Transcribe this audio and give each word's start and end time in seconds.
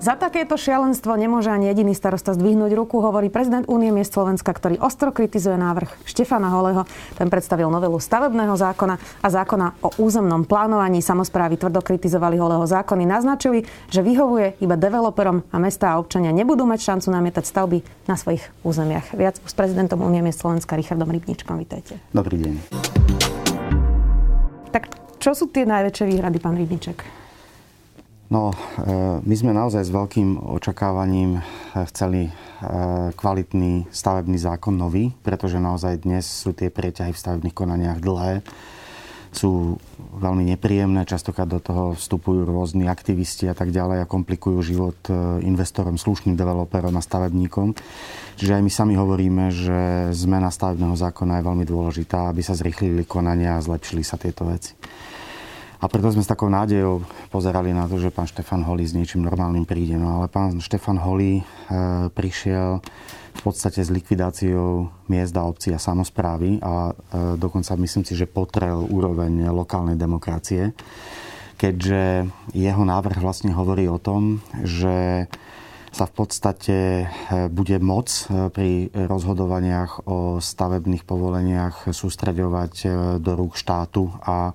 Za 0.00 0.16
takéto 0.16 0.56
šialenstvo 0.56 1.12
nemôže 1.12 1.52
ani 1.52 1.68
jediný 1.68 1.92
starosta 1.92 2.32
zdvihnúť 2.32 2.72
ruku, 2.72 3.04
hovorí 3.04 3.28
prezident 3.28 3.68
Únie 3.68 3.92
miest 3.92 4.16
Slovenska, 4.16 4.48
ktorý 4.48 4.80
ostro 4.80 5.12
kritizuje 5.12 5.60
návrh 5.60 6.08
Štefana 6.08 6.48
Holeho. 6.48 6.88
Ten 7.20 7.28
predstavil 7.28 7.68
novelu 7.68 8.00
stavebného 8.00 8.56
zákona 8.56 8.96
a 8.96 9.28
zákona 9.28 9.76
o 9.84 9.92
územnom 10.00 10.48
plánovaní. 10.48 11.04
Samozprávy 11.04 11.60
tvrdo 11.60 11.84
kritizovali 11.84 12.40
Holeho 12.40 12.64
zákony, 12.64 13.04
naznačili, 13.04 13.68
že 13.92 14.00
vyhovuje 14.00 14.56
iba 14.64 14.80
developerom 14.80 15.44
a 15.52 15.60
mestá 15.60 15.92
a 15.92 16.00
občania 16.00 16.32
nebudú 16.32 16.64
mať 16.64 16.80
šancu 16.80 17.12
namietať 17.12 17.44
stavby 17.44 17.84
na 18.08 18.16
svojich 18.16 18.48
územiach. 18.64 19.12
Viac 19.12 19.36
s 19.44 19.52
prezidentom 19.52 20.00
Únie 20.00 20.24
miest 20.24 20.40
Slovenska 20.40 20.80
Richardom 20.80 21.12
Rybničkom. 21.12 21.60
Vítajte. 21.60 22.00
Dobrý 22.16 22.40
deň. 22.40 22.54
Tak 24.72 24.96
čo 25.20 25.36
sú 25.36 25.52
tie 25.52 25.68
najväčšie 25.68 26.08
výhrady, 26.08 26.40
pán 26.40 26.56
Rybniček? 26.56 27.19
No, 28.30 28.54
e, 28.54 28.56
my 29.26 29.34
sme 29.34 29.50
naozaj 29.50 29.90
s 29.90 29.90
veľkým 29.90 30.38
očakávaním 30.38 31.42
e, 31.42 31.82
chceli 31.90 32.30
e, 32.30 32.32
kvalitný 33.18 33.90
stavebný 33.90 34.38
zákon 34.38 34.70
nový, 34.70 35.10
pretože 35.26 35.58
naozaj 35.58 36.06
dnes 36.06 36.30
sú 36.30 36.54
tie 36.54 36.70
prieťahy 36.70 37.10
v 37.10 37.18
stavebných 37.18 37.58
konaniach 37.58 37.98
dlhé, 37.98 38.46
sú 39.34 39.82
veľmi 40.22 40.46
nepríjemné, 40.46 41.10
častokrát 41.10 41.50
do 41.50 41.58
toho 41.58 41.98
vstupujú 41.98 42.46
rôzni 42.46 42.86
aktivisti 42.86 43.50
a 43.50 43.54
tak 43.54 43.74
ďalej 43.74 44.02
a 44.02 44.10
komplikujú 44.10 44.58
život 44.58 44.98
investorom, 45.38 45.94
slušným 45.94 46.34
developerom 46.34 46.90
a 46.98 47.02
stavebníkom. 47.02 47.78
Čiže 48.34 48.58
aj 48.58 48.62
my 48.66 48.72
sami 48.74 48.94
hovoríme, 48.98 49.54
že 49.54 50.10
zmena 50.18 50.50
stavebného 50.50 50.98
zákona 50.98 51.38
je 51.38 51.46
veľmi 51.46 51.62
dôležitá, 51.62 52.26
aby 52.26 52.42
sa 52.42 52.58
zrýchlili 52.58 53.06
konania 53.06 53.54
a 53.54 53.62
zlepšili 53.62 54.02
sa 54.02 54.18
tieto 54.18 54.50
veci. 54.50 54.74
A 55.80 55.88
preto 55.88 56.12
sme 56.12 56.20
s 56.20 56.28
takou 56.28 56.52
nádejou 56.52 57.00
pozerali 57.32 57.72
na 57.72 57.88
to, 57.88 57.96
že 57.96 58.12
pán 58.12 58.28
Štefan 58.28 58.60
Holý 58.68 58.84
s 58.84 58.92
niečím 58.92 59.24
normálnym 59.24 59.64
príde. 59.64 59.96
No 59.96 60.20
ale 60.20 60.28
pán 60.28 60.60
Štefan 60.60 61.00
Holý 61.00 61.40
e, 61.40 61.44
prišiel 62.12 62.84
v 63.30 63.40
podstate 63.40 63.80
s 63.80 63.88
likvidáciou 63.88 64.92
miest 65.08 65.32
a 65.40 65.48
obcí 65.48 65.72
a 65.72 65.80
samozprávy 65.80 66.60
a 66.60 66.92
e, 66.92 66.92
dokonca 67.40 67.80
myslím 67.80 68.04
si, 68.04 68.12
že 68.12 68.28
potrel 68.28 68.76
úroveň 68.76 69.48
lokálnej 69.48 69.96
demokracie, 69.96 70.76
keďže 71.56 72.28
jeho 72.52 72.84
návrh 72.84 73.16
vlastne 73.24 73.56
hovorí 73.56 73.88
o 73.88 73.96
tom, 73.96 74.44
že 74.60 75.28
sa 75.90 76.06
v 76.06 76.12
podstate 76.14 76.78
e, 76.78 77.06
bude 77.50 77.82
moc 77.82 78.06
e, 78.06 78.46
pri 78.52 78.70
rozhodovaniach 78.94 80.06
o 80.06 80.38
stavebných 80.38 81.02
povoleniach 81.02 81.90
sústreďovať 81.90 82.74
e, 82.84 82.88
do 83.18 83.32
rúk 83.34 83.58
štátu 83.58 84.06
a 84.22 84.54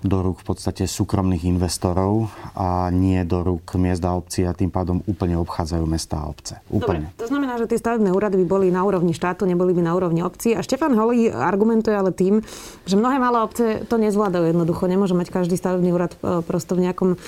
do 0.00 0.24
rúk 0.24 0.40
v 0.40 0.46
podstate 0.52 0.88
súkromných 0.88 1.44
investorov 1.44 2.32
a 2.56 2.88
nie 2.88 3.20
do 3.28 3.44
rúk 3.44 3.76
miest 3.76 4.00
a 4.04 4.16
obcí 4.16 4.48
a 4.48 4.56
tým 4.56 4.72
pádom 4.72 5.04
úplne 5.04 5.36
obchádzajú 5.40 5.84
mesta 5.84 6.24
a 6.24 6.28
obce. 6.28 6.54
Úplne. 6.72 7.12
Dobre, 7.12 7.20
to 7.20 7.26
znamená, 7.28 7.54
že 7.60 7.68
tie 7.68 7.78
stavebné 7.80 8.10
úrady 8.12 8.40
by 8.44 8.46
boli 8.48 8.66
na 8.72 8.80
úrovni 8.84 9.12
štátu, 9.12 9.44
neboli 9.44 9.76
by 9.76 9.82
na 9.84 9.92
úrovni 9.92 10.24
obcí. 10.24 10.56
A 10.56 10.64
Štefan 10.64 10.96
Holý 10.96 11.28
argumentuje 11.28 11.92
ale 11.92 12.16
tým, 12.16 12.40
že 12.88 12.96
mnohé 12.96 13.20
malé 13.20 13.44
obce 13.44 13.84
to 13.84 14.00
nezvládajú 14.00 14.56
jednoducho. 14.56 14.88
Nemôže 14.88 15.12
mať 15.12 15.28
každý 15.32 15.60
stavebný 15.60 15.92
úrad 15.92 16.16
e, 16.20 16.40
prosto 16.40 16.72
v 16.76 16.88
nejakom 16.88 17.20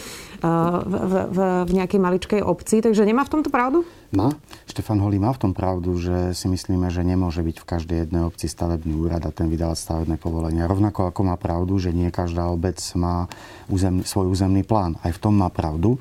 v, 0.43 0.95
v, 1.31 1.37
v 1.65 1.71
nejakej 1.73 2.01
maličkej 2.03 2.41
obci. 2.43 2.83
Takže 2.83 3.07
nemá 3.07 3.23
v 3.23 3.33
tomto 3.39 3.49
pravdu? 3.49 3.87
Má. 4.11 4.35
Štefan 4.67 4.99
Holý 4.99 5.23
má 5.23 5.31
v 5.31 5.49
tom 5.49 5.53
pravdu, 5.55 5.95
že 5.97 6.35
si 6.35 6.51
myslíme, 6.51 6.91
že 6.91 7.07
nemôže 7.07 7.41
byť 7.41 7.57
v 7.63 7.69
každej 7.69 7.99
jednej 8.07 8.23
obci 8.27 8.51
stavebný 8.51 8.93
úrad 8.99 9.23
a 9.23 9.31
ten 9.31 9.47
vydávať 9.47 9.79
stavebné 9.79 10.19
povolenia. 10.19 10.69
Rovnako 10.69 11.15
ako 11.15 11.21
má 11.31 11.39
pravdu, 11.39 11.79
že 11.79 11.95
nie 11.95 12.11
každá 12.11 12.51
obec 12.51 12.77
má 12.99 13.31
územný, 13.71 14.03
svoj 14.03 14.29
územný 14.35 14.67
plán. 14.67 14.99
Aj 15.07 15.15
v 15.15 15.23
tom 15.23 15.39
má 15.39 15.49
pravdu. 15.49 15.97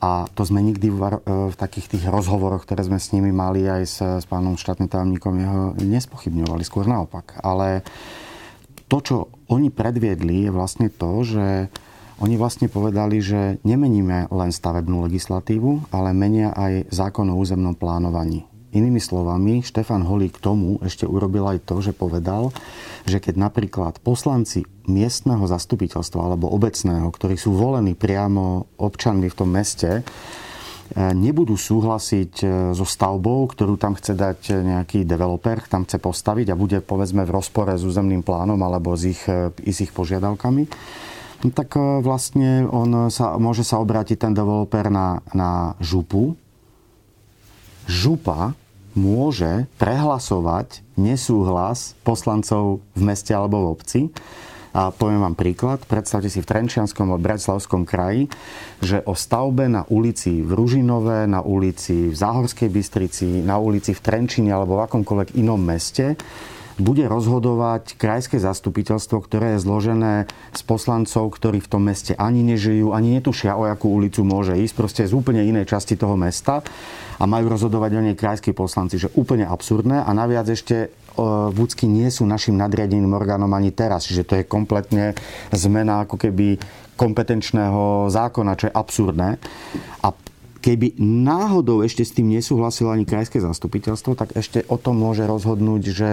A 0.00 0.24
to 0.32 0.48
sme 0.48 0.64
nikdy 0.64 0.88
v, 0.88 1.20
v 1.52 1.54
takých 1.60 1.92
tých 1.92 2.04
rozhovoroch, 2.08 2.64
ktoré 2.64 2.88
sme 2.88 2.96
s 2.96 3.12
nimi 3.12 3.36
mali 3.36 3.68
aj 3.68 3.82
s, 3.84 4.00
s 4.00 4.24
pánom 4.24 4.56
štátnym 4.56 4.88
tajomníkom, 4.88 5.34
jeho 5.36 5.62
nespochybňovali, 5.76 6.64
skôr 6.64 6.88
naopak. 6.88 7.36
Ale 7.44 7.84
to, 8.88 8.98
čo 9.04 9.16
oni 9.52 9.68
predviedli, 9.68 10.48
je 10.48 10.50
vlastne 10.50 10.88
to, 10.88 11.20
že 11.20 11.68
oni 12.20 12.36
vlastne 12.36 12.68
povedali, 12.68 13.24
že 13.24 13.56
nemeníme 13.64 14.28
len 14.28 14.50
stavebnú 14.52 15.08
legislatívu, 15.08 15.88
ale 15.88 16.12
menia 16.12 16.52
aj 16.52 16.92
zákon 16.92 17.24
o 17.32 17.40
územnom 17.40 17.72
plánovaní. 17.72 18.44
Inými 18.70 19.02
slovami, 19.02 19.66
Štefan 19.66 20.06
k 20.06 20.38
tomu 20.38 20.78
ešte 20.84 21.02
urobil 21.02 21.42
aj 21.42 21.58
to, 21.66 21.82
že 21.82 21.90
povedal, 21.90 22.54
že 23.02 23.18
keď 23.18 23.50
napríklad 23.50 23.98
poslanci 24.04 24.62
miestneho 24.86 25.42
zastupiteľstva 25.42 26.20
alebo 26.30 26.52
obecného, 26.54 27.08
ktorí 27.10 27.34
sú 27.34 27.56
volení 27.56 27.98
priamo 27.98 28.70
občanmi 28.78 29.26
v 29.26 29.34
tom 29.34 29.50
meste, 29.50 29.90
e, 29.90 30.02
nebudú 30.94 31.58
súhlasiť 31.58 32.32
e, 32.38 32.46
so 32.70 32.86
stavbou, 32.86 33.50
ktorú 33.50 33.74
tam 33.74 33.98
chce 33.98 34.14
dať 34.14 34.38
nejaký 34.62 35.02
developer, 35.02 35.66
tam 35.66 35.82
chce 35.82 35.98
postaviť 35.98 36.54
a 36.54 36.60
bude 36.60 36.78
povedzme 36.78 37.26
v 37.26 37.34
rozpore 37.34 37.74
s 37.74 37.82
územným 37.82 38.22
plánom 38.22 38.60
alebo 38.62 38.94
s 38.94 39.02
ich, 39.02 39.22
e, 39.26 39.50
s 39.50 39.82
ich 39.82 39.90
požiadavkami, 39.90 40.62
No 41.40 41.50
tak 41.52 41.72
e, 41.76 42.04
vlastne 42.04 42.68
on 42.68 43.08
sa, 43.08 43.40
môže 43.40 43.64
sa 43.64 43.80
obrátiť 43.80 44.20
ten 44.20 44.32
developer 44.36 44.92
na, 44.92 45.24
na 45.32 45.74
župu. 45.80 46.36
Župa 47.88 48.52
môže 48.92 49.70
prehlasovať 49.78 50.84
nesúhlas 51.00 51.96
poslancov 52.04 52.84
v 52.92 53.02
meste 53.02 53.32
alebo 53.32 53.64
v 53.64 53.70
obci. 53.72 54.00
A 54.70 54.94
poviem 54.94 55.18
vám 55.18 55.34
príklad. 55.34 55.82
Predstavte 55.82 56.30
si 56.30 56.38
v 56.38 56.46
Trenčianskom 56.46 57.10
a 57.10 57.18
Bratislavskom 57.18 57.82
kraji, 57.82 58.30
že 58.78 59.02
o 59.02 59.18
stavbe 59.18 59.66
na 59.66 59.82
ulici 59.90 60.46
v 60.46 60.54
Ružinove, 60.54 61.26
na 61.26 61.42
ulici 61.42 62.06
v 62.06 62.14
Záhorskej 62.14 62.70
Bystrici, 62.70 63.42
na 63.42 63.58
ulici 63.58 63.90
v 63.90 63.98
Trenčine 63.98 64.54
alebo 64.54 64.78
v 64.78 64.86
akomkoľvek 64.86 65.34
inom 65.42 65.58
meste 65.58 66.14
bude 66.80 67.04
rozhodovať 67.06 67.94
krajské 67.94 68.40
zastupiteľstvo, 68.40 69.20
ktoré 69.22 69.56
je 69.56 69.62
zložené 69.62 70.14
z 70.56 70.62
poslancov, 70.64 71.30
ktorí 71.36 71.60
v 71.60 71.70
tom 71.70 71.86
meste 71.86 72.16
ani 72.16 72.42
nežijú, 72.42 72.96
ani 72.96 73.20
netušia, 73.20 73.54
o 73.54 73.68
akú 73.68 73.92
ulicu 73.92 74.24
môže 74.26 74.56
ísť, 74.56 74.74
proste 74.74 75.02
z 75.04 75.12
úplne 75.14 75.44
inej 75.44 75.70
časti 75.70 75.94
toho 75.94 76.16
mesta 76.16 76.64
a 77.20 77.24
majú 77.28 77.52
rozhodovať 77.52 77.90
o 77.94 78.04
nej 78.04 78.16
krajskí 78.16 78.56
poslanci, 78.56 78.96
že 78.96 79.12
úplne 79.12 79.44
absurdné 79.44 80.00
a 80.02 80.10
naviac 80.16 80.48
ešte 80.48 80.76
e, 80.84 80.88
Vúcky 81.52 81.84
nie 81.84 82.08
sú 82.08 82.24
našim 82.24 82.56
nadriadeným 82.56 83.12
orgánom 83.12 83.52
ani 83.52 83.76
teraz, 83.76 84.08
čiže 84.08 84.24
to 84.24 84.34
je 84.40 84.48
kompletne 84.48 85.12
zmena 85.52 86.08
ako 86.08 86.16
keby 86.16 86.56
kompetenčného 86.96 88.12
zákona, 88.12 88.56
čo 88.56 88.68
je 88.68 88.76
absurdné. 88.76 89.28
A 90.04 90.08
Keby 90.60 91.00
náhodou 91.00 91.80
ešte 91.80 92.04
s 92.04 92.12
tým 92.12 92.36
nesúhlasilo 92.36 92.92
ani 92.92 93.08
krajské 93.08 93.40
zastupiteľstvo, 93.40 94.12
tak 94.12 94.36
ešte 94.36 94.60
o 94.68 94.76
tom 94.76 95.00
môže 95.00 95.24
rozhodnúť, 95.24 95.82
že 95.88 96.10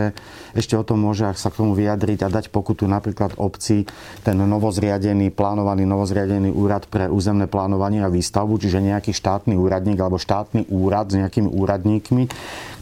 ešte 0.55 0.79
o 0.79 0.87
tom 0.87 1.03
môže 1.03 1.27
ak 1.27 1.35
sa 1.35 1.51
k 1.51 1.59
tomu 1.59 1.75
vyjadriť 1.75 2.23
a 2.23 2.31
dať 2.31 2.45
pokutu 2.47 2.87
napríklad 2.87 3.35
obci 3.35 3.83
ten 4.23 4.39
novozriadený, 4.39 5.35
plánovaný 5.35 5.83
novozriadený 5.83 6.55
úrad 6.55 6.87
pre 6.87 7.11
územné 7.11 7.51
plánovanie 7.51 7.99
a 7.99 8.07
výstavbu, 8.07 8.55
čiže 8.55 8.79
nejaký 8.79 9.11
štátny 9.11 9.59
úradník 9.59 9.99
alebo 9.99 10.15
štátny 10.15 10.71
úrad 10.71 11.11
s 11.11 11.19
nejakými 11.19 11.51
úradníkmi, 11.51 12.23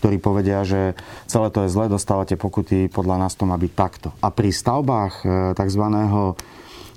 ktorí 0.06 0.22
povedia, 0.22 0.62
že 0.62 0.94
celé 1.26 1.50
to 1.50 1.66
je 1.66 1.74
zle, 1.74 1.90
dostávate 1.90 2.38
pokuty, 2.38 2.94
podľa 2.94 3.26
nás 3.26 3.34
to 3.34 3.50
má 3.50 3.58
byť 3.58 3.72
takto. 3.74 4.14
A 4.22 4.30
pri 4.30 4.54
stavbách 4.54 5.14
e, 5.26 5.58
tzv 5.58 5.84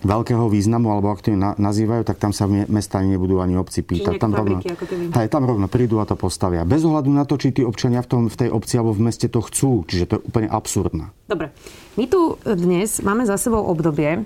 veľkého 0.02 0.46
významu, 0.46 0.94
alebo 0.94 1.10
ak 1.10 1.26
to 1.26 1.34
nazývajú, 1.36 2.06
tak 2.06 2.22
tam 2.22 2.30
sa 2.30 2.46
mesta 2.46 3.02
nebudú 3.02 3.42
ani 3.42 3.58
obci 3.58 3.82
pýtať. 3.82 4.22
Tam 4.22 4.30
rovno, 4.30 4.62
hej, 4.62 5.26
tam 5.26 5.42
rovno 5.42 5.66
prídu 5.66 5.98
a 5.98 6.06
to 6.06 6.14
postavia. 6.14 6.62
Bez 6.62 6.86
ohľadu 6.86 7.10
na 7.10 7.26
to, 7.26 7.34
či 7.34 7.50
tí 7.50 7.62
občania 7.66 8.02
v, 8.04 8.08
tom, 8.08 8.22
v 8.30 8.36
tej 8.36 8.50
obci 8.54 8.78
alebo 8.78 8.94
v 8.94 9.10
meste 9.10 9.26
to 9.26 9.42
chcú. 9.42 9.82
Čiže 9.86 10.04
to 10.06 10.12
je 10.18 10.22
úplne 10.22 10.48
absurdné. 10.50 11.10
Dobre. 11.26 11.50
My 11.98 12.06
tu 12.06 12.38
dnes 12.46 13.02
máme 13.02 13.26
za 13.26 13.34
sebou 13.34 13.66
obdobie 13.66 14.22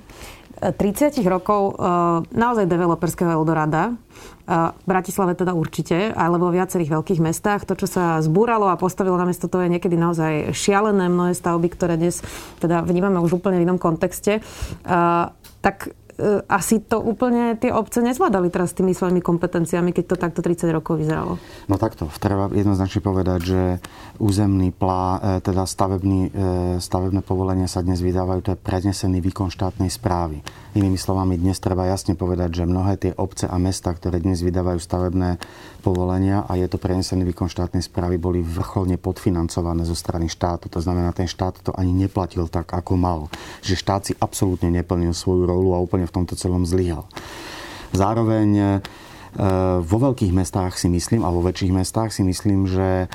30 0.61 1.19
e, 1.19 1.27
rokov 1.27 1.75
e, 1.75 1.89
naozaj 2.37 2.69
developerského 2.69 3.33
Eldorada. 3.33 3.91
E, 3.91 3.93
v 4.71 4.85
Bratislave 4.87 5.35
teda 5.35 5.57
určite, 5.57 6.13
alebo 6.13 6.53
vo 6.53 6.55
viacerých 6.55 7.01
veľkých 7.01 7.21
mestách. 7.25 7.65
To, 7.67 7.75
čo 7.75 7.89
sa 7.89 8.21
zbúralo 8.21 8.71
a 8.71 8.79
postavilo 8.79 9.17
na 9.17 9.27
mesto, 9.27 9.49
to 9.49 9.59
je 9.65 9.73
niekedy 9.73 9.97
naozaj 9.97 10.53
šialené 10.53 11.09
mnohé 11.09 11.33
stavby, 11.35 11.67
ktoré 11.73 11.97
dnes 11.99 12.21
teda 12.61 12.85
vnímame 12.85 13.19
už 13.19 13.43
úplne 13.43 13.59
v 13.59 13.65
inom 13.67 13.81
kontexte 13.81 14.45
tak 15.63 15.95
e, 16.19 16.43
asi 16.51 16.83
to 16.83 16.99
úplne 16.99 17.55
tie 17.55 17.71
obce 17.71 18.03
nezvládali 18.03 18.51
teraz 18.51 18.75
tými 18.75 18.93
svojimi 18.93 19.23
kompetenciami, 19.23 19.95
keď 19.95 20.05
to 20.11 20.17
takto 20.19 20.41
30 20.43 20.75
rokov 20.75 20.99
vyzeralo. 20.99 21.39
No 21.71 21.79
takto, 21.79 22.11
treba 22.19 22.51
jednoznačne 22.51 22.99
povedať, 22.99 23.41
že 23.47 23.63
územný 24.19 24.75
plá, 24.75 25.39
e, 25.39 25.41
teda 25.41 25.63
stavebný, 25.63 26.21
e, 26.29 26.31
stavebné 26.83 27.23
povolenia 27.23 27.71
sa 27.71 27.87
dnes 27.87 28.03
vydávajú, 28.03 28.41
to 28.43 28.53
je 28.53 28.61
prenesený 28.61 29.23
výkon 29.23 29.55
štátnej 29.55 29.89
správy. 29.89 30.43
Inými 30.75 30.99
slovami, 30.99 31.39
dnes 31.39 31.63
treba 31.63 31.87
jasne 31.87 32.19
povedať, 32.19 32.59
že 32.59 32.69
mnohé 32.69 32.99
tie 32.99 33.13
obce 33.15 33.47
a 33.47 33.57
mesta, 33.63 33.95
ktoré 33.95 34.19
dnes 34.19 34.43
vydávajú 34.43 34.83
stavebné 34.83 35.39
povolenia 35.83 36.47
a 36.47 36.55
je 36.55 36.71
to 36.71 36.79
prenesený 36.79 37.27
výkon 37.35 37.51
štátnej 37.51 37.83
správy, 37.83 38.23
boli 38.23 38.39
vrcholne 38.39 38.95
podfinancované 39.03 39.83
zo 39.83 39.99
strany 39.99 40.31
štátu. 40.31 40.71
To 40.71 40.79
znamená, 40.79 41.11
ten 41.11 41.27
štát 41.27 41.59
to 41.67 41.75
ani 41.75 41.91
neplatil 41.91 42.47
tak, 42.47 42.71
ako 42.71 42.95
mal. 42.95 43.21
Že 43.67 43.75
štát 43.75 44.03
si 44.07 44.13
absolútne 44.23 44.71
neplnil 44.71 45.11
svoju 45.11 45.51
rolu 45.51 45.75
a 45.75 45.83
úplne 45.83 46.07
v 46.07 46.15
tomto 46.15 46.39
celom 46.39 46.63
zlyhal. 46.63 47.11
Zároveň 47.91 48.81
vo 49.81 49.97
veľkých 49.97 50.33
mestách 50.33 50.77
si 50.77 50.93
myslím 50.93 51.25
a 51.25 51.33
vo 51.33 51.41
väčších 51.41 51.73
mestách 51.73 52.13
si 52.13 52.21
myslím, 52.21 52.69
že 52.69 53.09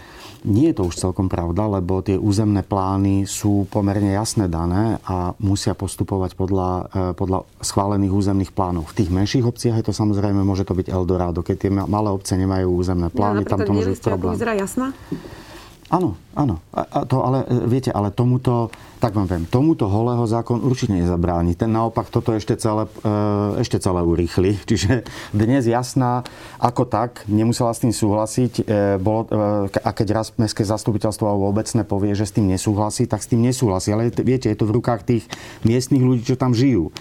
nie 0.48 0.72
je 0.72 0.78
to 0.78 0.90
už 0.90 0.96
celkom 0.98 1.28
pravda, 1.30 1.68
lebo 1.80 2.02
tie 2.02 2.18
územné 2.18 2.62
plány 2.62 3.26
sú 3.26 3.66
pomerne 3.70 4.14
jasne 4.14 4.46
dané 4.50 4.98
a 5.06 5.34
musia 5.42 5.74
postupovať 5.78 6.34
podľa, 6.34 6.70
e, 6.90 7.18
podľa 7.18 7.46
schválených 7.62 8.14
územných 8.14 8.52
plánov. 8.54 8.90
V 8.94 9.04
tých 9.04 9.10
menších 9.14 9.46
obciach 9.46 9.78
je 9.78 9.86
to 9.86 9.94
samozrejme, 9.94 10.42
môže 10.42 10.66
to 10.66 10.74
byť 10.78 10.88
Eldorado. 10.90 11.42
Keď 11.42 11.56
tie 11.58 11.72
malé 11.74 12.10
obce 12.10 12.34
nemajú 12.38 12.70
územné 12.70 13.10
plány, 13.10 13.46
no, 13.46 13.50
tam 13.50 13.60
to 13.66 13.74
môže 13.74 13.98
byť 13.98 14.02
problém. 14.02 14.34
vyzerá 14.34 14.54
jasná? 14.58 14.94
Áno, 15.88 16.20
áno. 16.36 16.60
A, 16.76 16.84
a 16.84 17.00
to, 17.08 17.24
ale 17.24 17.48
e, 17.48 17.64
viete, 17.64 17.96
ale 17.96 18.12
tomuto, 18.12 18.68
tak 19.00 19.16
vám 19.16 19.24
viem, 19.24 19.48
tomuto 19.48 19.88
holého 19.88 20.28
zákon 20.28 20.60
určite 20.60 20.92
nezabráni. 20.92 21.56
Ten 21.56 21.72
naopak 21.72 22.12
toto 22.12 22.36
ešte 22.36 22.60
celé, 22.60 22.92
e, 23.08 23.64
ešte 23.64 23.80
celé 23.80 24.04
urýchli. 24.04 24.60
Čiže 24.70 25.08
dnes 25.32 25.64
jasná, 25.64 26.28
ako 26.60 26.92
tak, 26.92 27.24
nemusela 27.32 27.72
s 27.72 27.88
tým 27.88 27.96
súhlasiť. 27.96 28.54
E, 28.60 28.64
bolo, 29.00 29.32
a 29.72 29.90
keď 29.96 30.08
raz 30.12 30.36
mestské 30.36 30.68
zastupiteľstvo 30.68 31.24
alebo 31.24 31.48
obecné 31.48 31.88
povie, 31.88 32.12
že 32.20 32.28
s 32.28 32.36
tým 32.36 32.52
nesúhlasí, 32.52 33.08
tak 33.08 33.24
s 33.24 33.32
tým 33.32 33.48
nesúhlasí. 33.48 33.96
Ale 33.96 34.12
viete, 34.12 34.52
je 34.52 34.60
to 34.60 34.68
v 34.68 34.84
rukách 34.84 35.08
tých 35.08 35.24
miestnych 35.64 36.04
ľudí, 36.04 36.28
čo 36.28 36.36
tam 36.36 36.52
žijú. 36.52 36.92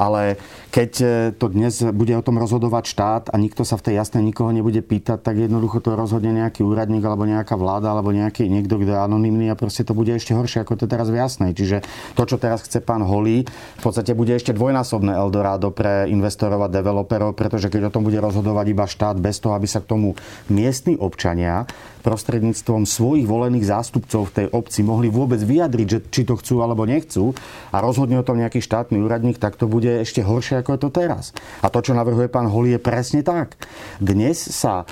Ale 0.00 0.40
keď 0.70 0.90
to 1.34 1.46
dnes 1.50 1.82
bude 1.90 2.14
o 2.14 2.22
tom 2.22 2.38
rozhodovať 2.38 2.84
štát 2.86 3.24
a 3.30 3.36
nikto 3.36 3.66
sa 3.66 3.74
v 3.74 3.90
tej 3.90 3.94
jasnej 3.98 4.22
nikoho 4.22 4.54
nebude 4.54 4.78
pýtať, 4.80 5.18
tak 5.18 5.34
jednoducho 5.34 5.82
to 5.82 5.98
rozhodne 5.98 6.30
nejaký 6.30 6.62
úradník 6.62 7.02
alebo 7.02 7.26
nejaká 7.26 7.58
vláda 7.58 7.90
alebo 7.90 8.14
nejaký, 8.14 8.46
niekto, 8.46 8.78
kto 8.78 8.94
je 8.94 9.00
anonimný 9.02 9.50
a 9.50 9.58
proste 9.58 9.82
to 9.82 9.98
bude 9.98 10.14
ešte 10.14 10.30
horšie, 10.30 10.62
ako 10.62 10.78
to 10.78 10.86
teraz 10.86 11.10
v 11.10 11.18
jasnej. 11.18 11.50
Čiže 11.58 11.82
to, 12.14 12.22
čo 12.22 12.38
teraz 12.38 12.62
chce 12.62 12.78
pán 12.86 13.02
Holý, 13.02 13.42
v 13.50 13.82
podstate 13.82 14.14
bude 14.14 14.30
ešte 14.30 14.54
dvojnásobné 14.54 15.10
Eldorado 15.10 15.74
pre 15.74 16.06
investorov 16.06 16.62
a 16.64 16.72
developerov, 16.72 17.34
pretože 17.34 17.66
keď 17.66 17.90
o 17.90 17.94
tom 17.94 18.06
bude 18.06 18.22
rozhodovať 18.22 18.66
iba 18.70 18.86
štát 18.86 19.18
bez 19.18 19.42
toho, 19.42 19.58
aby 19.58 19.66
sa 19.66 19.82
k 19.82 19.90
tomu 19.90 20.14
miestni 20.46 20.94
občania 20.94 21.66
prostredníctvom 22.00 22.88
svojich 22.88 23.28
volených 23.28 23.68
zástupcov 23.68 24.30
v 24.30 24.34
tej 24.34 24.46
obci 24.50 24.80
mohli 24.80 25.12
vôbec 25.12 25.40
vyjadriť, 25.40 25.86
že 25.86 25.98
či 26.08 26.22
to 26.24 26.36
chcú 26.40 26.64
alebo 26.64 26.88
nechcú 26.88 27.36
a 27.70 27.76
rozhodne 27.78 28.20
o 28.20 28.26
tom 28.26 28.40
nejaký 28.40 28.60
štátny 28.64 29.00
úradník, 29.00 29.36
tak 29.36 29.60
to 29.60 29.68
bude 29.68 29.88
ešte 29.88 30.24
horšie 30.24 30.60
ako 30.60 30.76
je 30.76 30.80
to 30.80 30.90
teraz. 30.90 31.24
A 31.60 31.68
to, 31.68 31.84
čo 31.84 31.92
navrhuje 31.96 32.32
pán 32.32 32.48
Holý, 32.48 32.76
je 32.76 32.80
presne 32.80 33.20
tak. 33.20 33.56
Dnes 34.00 34.36
sa 34.36 34.88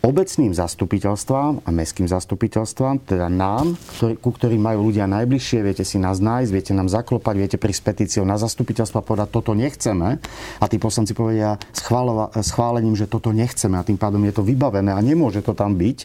obecným 0.00 0.56
zastupiteľstvám 0.56 1.64
a 1.64 1.68
mestským 1.68 2.08
zastupiteľstvám, 2.08 3.04
teda 3.04 3.28
nám, 3.28 3.76
ktorý, 3.96 4.14
ku 4.16 4.32
ktorým 4.32 4.60
majú 4.60 4.88
ľudia 4.88 5.04
najbližšie, 5.04 5.60
viete 5.60 5.84
si 5.84 6.00
nás 6.00 6.24
nájsť, 6.24 6.50
viete 6.50 6.72
nám 6.72 6.88
zaklopať, 6.88 7.34
viete 7.36 7.58
prísť 7.60 7.82
petíciou 7.84 8.24
na 8.24 8.40
zastupiteľstvo 8.40 8.96
a 9.00 9.04
povedať, 9.04 9.28
toto 9.28 9.52
nechceme. 9.52 10.16
A 10.56 10.64
tí 10.72 10.80
poslanci 10.80 11.12
povedia 11.12 11.60
schválením, 12.40 12.96
že 12.96 13.12
toto 13.12 13.28
nechceme 13.30 13.76
a 13.76 13.84
tým 13.84 14.00
pádom 14.00 14.24
je 14.24 14.32
to 14.32 14.42
vybavené 14.42 14.96
a 14.96 15.00
nemôže 15.04 15.44
to 15.44 15.52
tam 15.52 15.76
byť, 15.76 15.98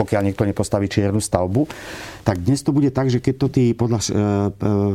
pokiaľ 0.00 0.32
niekto 0.32 0.48
nepostaví 0.48 0.88
čiernu 0.88 1.20
stavbu. 1.20 1.68
Tak 2.24 2.40
dnes 2.40 2.64
to 2.64 2.72
bude 2.72 2.88
tak, 2.96 3.12
že 3.12 3.20
keď 3.20 3.34
to 3.36 3.46
tí 3.52 3.64
podľa 3.76 4.00
e, 4.00 4.04
e, 4.08 4.14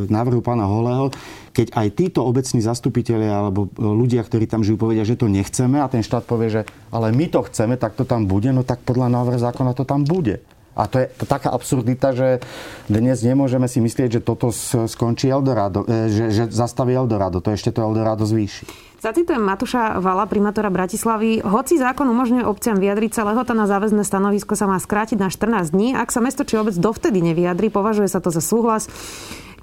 návrhu 0.09 0.41
pána 0.41 0.65
Holého 0.65 1.13
keď 1.57 1.73
aj 1.73 1.87
títo 1.97 2.21
obecní 2.21 2.61
zastupitelia 2.61 3.41
alebo 3.41 3.65
e, 3.65 3.81
ľudia, 3.81 4.21
ktorí 4.21 4.45
tam 4.45 4.61
žijú, 4.61 4.77
povedia, 4.77 5.01
že 5.01 5.17
to 5.17 5.25
nechceme 5.25 5.81
a 5.81 5.89
ten 5.89 6.05
štát 6.05 6.29
povie, 6.29 6.53
že 6.53 6.61
ale 6.93 7.09
my 7.09 7.25
to 7.33 7.41
chceme, 7.49 7.81
tak 7.81 7.97
to 7.97 8.05
tam 8.05 8.29
bude, 8.29 8.53
no 8.53 8.61
tak 8.61 8.85
podľa 8.85 9.09
návrhu 9.09 9.41
zákona 9.41 9.73
to 9.73 9.81
tam 9.81 10.05
bude. 10.05 10.45
A 10.77 10.85
to 10.85 11.01
je 11.01 11.09
taká 11.25 11.49
absurdita, 11.49 12.13
že 12.13 12.45
dnes 12.85 13.25
nemôžeme 13.25 13.65
si 13.65 13.81
myslieť, 13.81 14.21
že 14.21 14.21
toto 14.21 14.53
skončí 14.85 15.25
Eldorado, 15.25 15.81
e, 15.89 16.13
že, 16.13 16.25
že 16.29 16.43
zastaví 16.53 16.93
Eldorado. 16.93 17.41
To 17.41 17.49
ešte 17.49 17.73
to 17.73 17.81
Eldorado 17.81 18.29
zvýši. 18.29 18.93
Zacitujem 19.01 19.41
Matuša 19.41 19.97
Vala, 19.97 20.29
primátora 20.29 20.69
Bratislavy. 20.69 21.41
Hoci 21.41 21.81
zákon 21.81 22.05
umožňuje 22.05 22.45
obciam 22.45 22.77
vyjadriť 22.77 23.17
sa, 23.17 23.25
lehota 23.25 23.57
na 23.57 23.65
záväzné 23.65 24.05
stanovisko 24.05 24.53
sa 24.53 24.69
má 24.69 24.77
skrátiť 24.77 25.17
na 25.17 25.33
14 25.33 25.73
dní. 25.73 25.97
Ak 25.97 26.13
sa 26.13 26.21
mesto 26.21 26.45
či 26.45 26.61
obec 26.61 26.77
dovtedy 26.77 27.25
nevyjadri, 27.25 27.73
považuje 27.73 28.09
sa 28.09 28.21
to 28.21 28.29
za 28.29 28.41
súhlas 28.41 28.85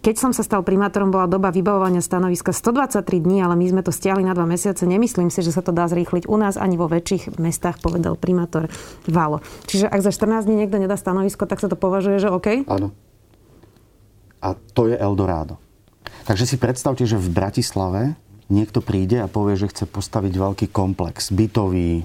keď 0.05 0.21
som 0.21 0.37
sa 0.37 0.45
stal 0.45 0.61
primátorom, 0.61 1.09
bola 1.09 1.25
doba 1.25 1.49
vybavovania 1.49 2.05
stanoviska 2.05 2.53
123 2.53 3.25
dní, 3.25 3.41
ale 3.41 3.57
my 3.57 3.65
sme 3.73 3.81
to 3.81 3.89
stiahli 3.89 4.21
na 4.21 4.37
dva 4.37 4.45
mesiace. 4.45 4.85
Nemyslím 4.85 5.33
si, 5.33 5.41
že 5.41 5.49
sa 5.49 5.65
to 5.65 5.73
dá 5.73 5.89
zrýchliť 5.89 6.29
u 6.29 6.37
nás 6.37 6.61
ani 6.61 6.77
vo 6.77 6.93
väčších 6.93 7.41
mestách, 7.41 7.81
povedal 7.81 8.21
primátor 8.21 8.69
Valo. 9.09 9.41
Čiže 9.65 9.89
ak 9.89 10.05
za 10.05 10.13
14 10.13 10.45
dní 10.45 10.61
niekto 10.61 10.77
nedá 10.77 11.01
stanovisko, 11.01 11.49
tak 11.49 11.65
sa 11.65 11.73
to 11.73 11.81
považuje, 11.81 12.21
že 12.21 12.29
OK? 12.29 12.69
Áno. 12.69 12.93
A 14.45 14.53
to 14.77 14.93
je 14.93 14.97
Eldorado. 15.01 15.57
Takže 16.29 16.45
si 16.45 16.61
predstavte, 16.61 17.09
že 17.09 17.17
v 17.17 17.33
Bratislave 17.33 18.13
niekto 18.53 18.85
príde 18.85 19.25
a 19.25 19.33
povie, 19.33 19.57
že 19.57 19.73
chce 19.73 19.89
postaviť 19.89 20.37
veľký 20.37 20.67
komplex, 20.69 21.33
bytový, 21.33 22.05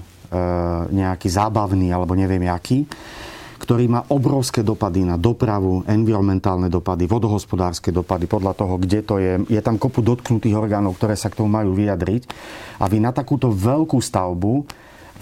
nejaký 0.88 1.28
zábavný 1.28 1.92
alebo 1.92 2.16
neviem 2.16 2.48
aký 2.48 2.88
ktorý 3.70 3.86
má 3.86 4.02
obrovské 4.10 4.66
dopady 4.66 5.06
na 5.06 5.14
dopravu, 5.14 5.86
environmentálne 5.86 6.66
dopady, 6.66 7.06
vodohospodárske 7.06 7.94
dopady, 7.94 8.26
podľa 8.26 8.58
toho, 8.58 8.74
kde 8.82 8.98
to 9.06 9.22
je. 9.22 9.46
Je 9.46 9.62
tam 9.62 9.78
kopu 9.78 10.02
dotknutých 10.02 10.58
orgánov, 10.58 10.98
ktoré 10.98 11.14
sa 11.14 11.30
k 11.30 11.38
tomu 11.38 11.54
majú 11.54 11.78
vyjadriť. 11.78 12.26
A 12.82 12.90
vy 12.90 12.98
na 12.98 13.14
takúto 13.14 13.54
veľkú 13.54 14.02
stavbu 14.02 14.66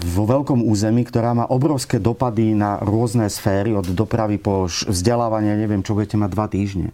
vo 0.00 0.25
veľkom 0.25 0.65
území, 0.65 1.05
ktorá 1.05 1.37
má 1.37 1.45
obrovské 1.53 2.00
dopady 2.00 2.56
na 2.56 2.81
rôzne 2.81 3.29
sféry, 3.29 3.77
od 3.77 3.85
dopravy 3.93 4.41
po 4.41 4.65
vzdelávanie, 4.65 5.53
neviem, 5.53 5.85
čo 5.85 5.93
budete 5.93 6.17
mať 6.17 6.31
dva 6.33 6.49
týždne. 6.49 6.89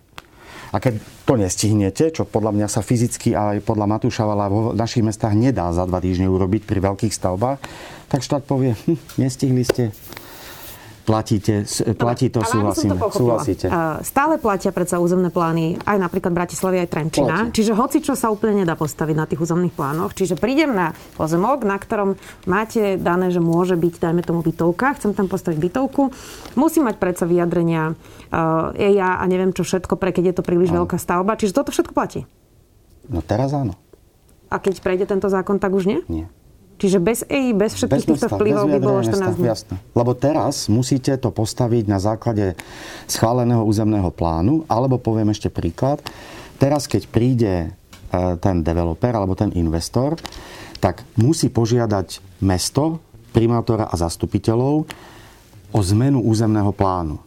A 0.75 0.83
keď 0.83 0.99
to 1.23 1.39
nestihnete, 1.39 2.11
čo 2.11 2.27
podľa 2.27 2.51
mňa 2.51 2.67
sa 2.67 2.83
fyzicky 2.83 3.31
aj 3.31 3.62
podľa 3.62 3.95
Matúša 3.95 4.27
Vala 4.27 4.51
našich 4.75 5.06
mestách 5.06 5.39
nedá 5.39 5.71
za 5.71 5.87
dva 5.87 6.03
týždne 6.03 6.27
urobiť 6.27 6.67
pri 6.67 6.83
veľkých 6.83 7.15
stavbách, 7.15 7.62
tak 8.11 8.27
štát 8.27 8.43
povie, 8.43 8.75
hm, 8.75 8.99
nestihli 9.23 9.62
ste, 9.62 9.95
platíte, 11.05 11.69
platí 11.95 12.33
to, 12.33 12.41
súhlasím, 12.41 12.97
súhlasíte. 12.97 13.69
Stále 14.01 14.41
platia 14.41 14.73
predsa 14.73 14.97
územné 14.99 15.29
plány 15.29 15.77
aj 15.85 15.97
napríklad 16.01 16.33
Bratislavy, 16.33 16.81
aj 16.81 16.89
Trenčina. 16.89 17.37
Platí. 17.47 17.61
Čiže 17.61 17.73
hoci 17.77 17.99
čo 18.01 18.17
sa 18.17 18.33
úplne 18.33 18.65
nedá 18.65 18.75
postaviť 18.75 19.17
na 19.17 19.29
tých 19.29 19.45
územných 19.45 19.77
plánoch. 19.77 20.17
Čiže 20.17 20.41
prídem 20.41 20.73
na 20.73 20.97
pozemok, 21.21 21.69
na 21.69 21.77
ktorom 21.77 22.17
máte 22.49 22.97
dané, 22.97 23.29
že 23.29 23.39
môže 23.39 23.77
byť, 23.77 23.95
dajme 24.01 24.25
tomu, 24.25 24.41
bytovka. 24.41 24.97
Chcem 24.97 25.12
tam 25.12 25.29
postaviť 25.29 25.61
bytovku. 25.61 26.11
Musím 26.56 26.89
mať 26.89 26.97
predsa 26.97 27.29
vyjadrenia 27.29 27.93
uh, 27.94 28.73
ja 28.75 29.20
a 29.20 29.25
neviem 29.29 29.53
čo 29.53 29.63
všetko, 29.63 30.01
pre 30.01 30.11
keď 30.11 30.32
je 30.32 30.34
to 30.41 30.43
príliš 30.43 30.73
no. 30.73 30.82
veľká 30.82 30.96
stavba. 30.96 31.37
Čiže 31.37 31.53
toto 31.53 31.70
všetko 31.70 31.93
platí. 31.93 32.25
No 33.13 33.20
teraz 33.20 33.53
áno. 33.53 33.77
A 34.49 34.56
keď 34.63 34.81
prejde 34.81 35.05
tento 35.05 35.29
zákon, 35.29 35.61
tak 35.61 35.75
už 35.77 35.84
nie? 35.84 36.01
Nie. 36.08 36.27
Čiže 36.75 36.99
bez 36.99 37.23
EI, 37.31 37.55
bez 37.55 37.79
všetkých 37.79 38.03
bez 38.03 38.07
týchto 38.07 38.29
vplyvov 38.35 38.67
by 38.67 38.79
bolo 38.83 38.99
14 39.01 39.39
dní. 39.39 39.47
Jasné. 39.47 39.75
Lebo 39.95 40.13
teraz 40.19 40.67
musíte 40.67 41.15
to 41.23 41.31
postaviť 41.31 41.85
na 41.87 42.03
základe 42.03 42.59
schváleného 43.07 43.63
územného 43.63 44.11
plánu, 44.11 44.67
alebo 44.67 44.99
poviem 44.99 45.31
ešte 45.31 45.55
príklad, 45.55 46.03
teraz 46.59 46.91
keď 46.91 47.03
príde 47.07 47.55
e, 47.63 47.69
ten 48.43 48.67
developer 48.67 49.15
alebo 49.15 49.39
ten 49.39 49.55
investor, 49.55 50.19
tak 50.83 51.07
musí 51.15 51.49
požiadať 51.49 52.43
mesto, 52.43 52.99
primátora 53.31 53.91
a 53.91 53.95
zastupiteľov 53.95 54.87
o 55.75 55.81
zmenu 55.83 56.23
územného 56.23 56.71
plánu. 56.71 57.19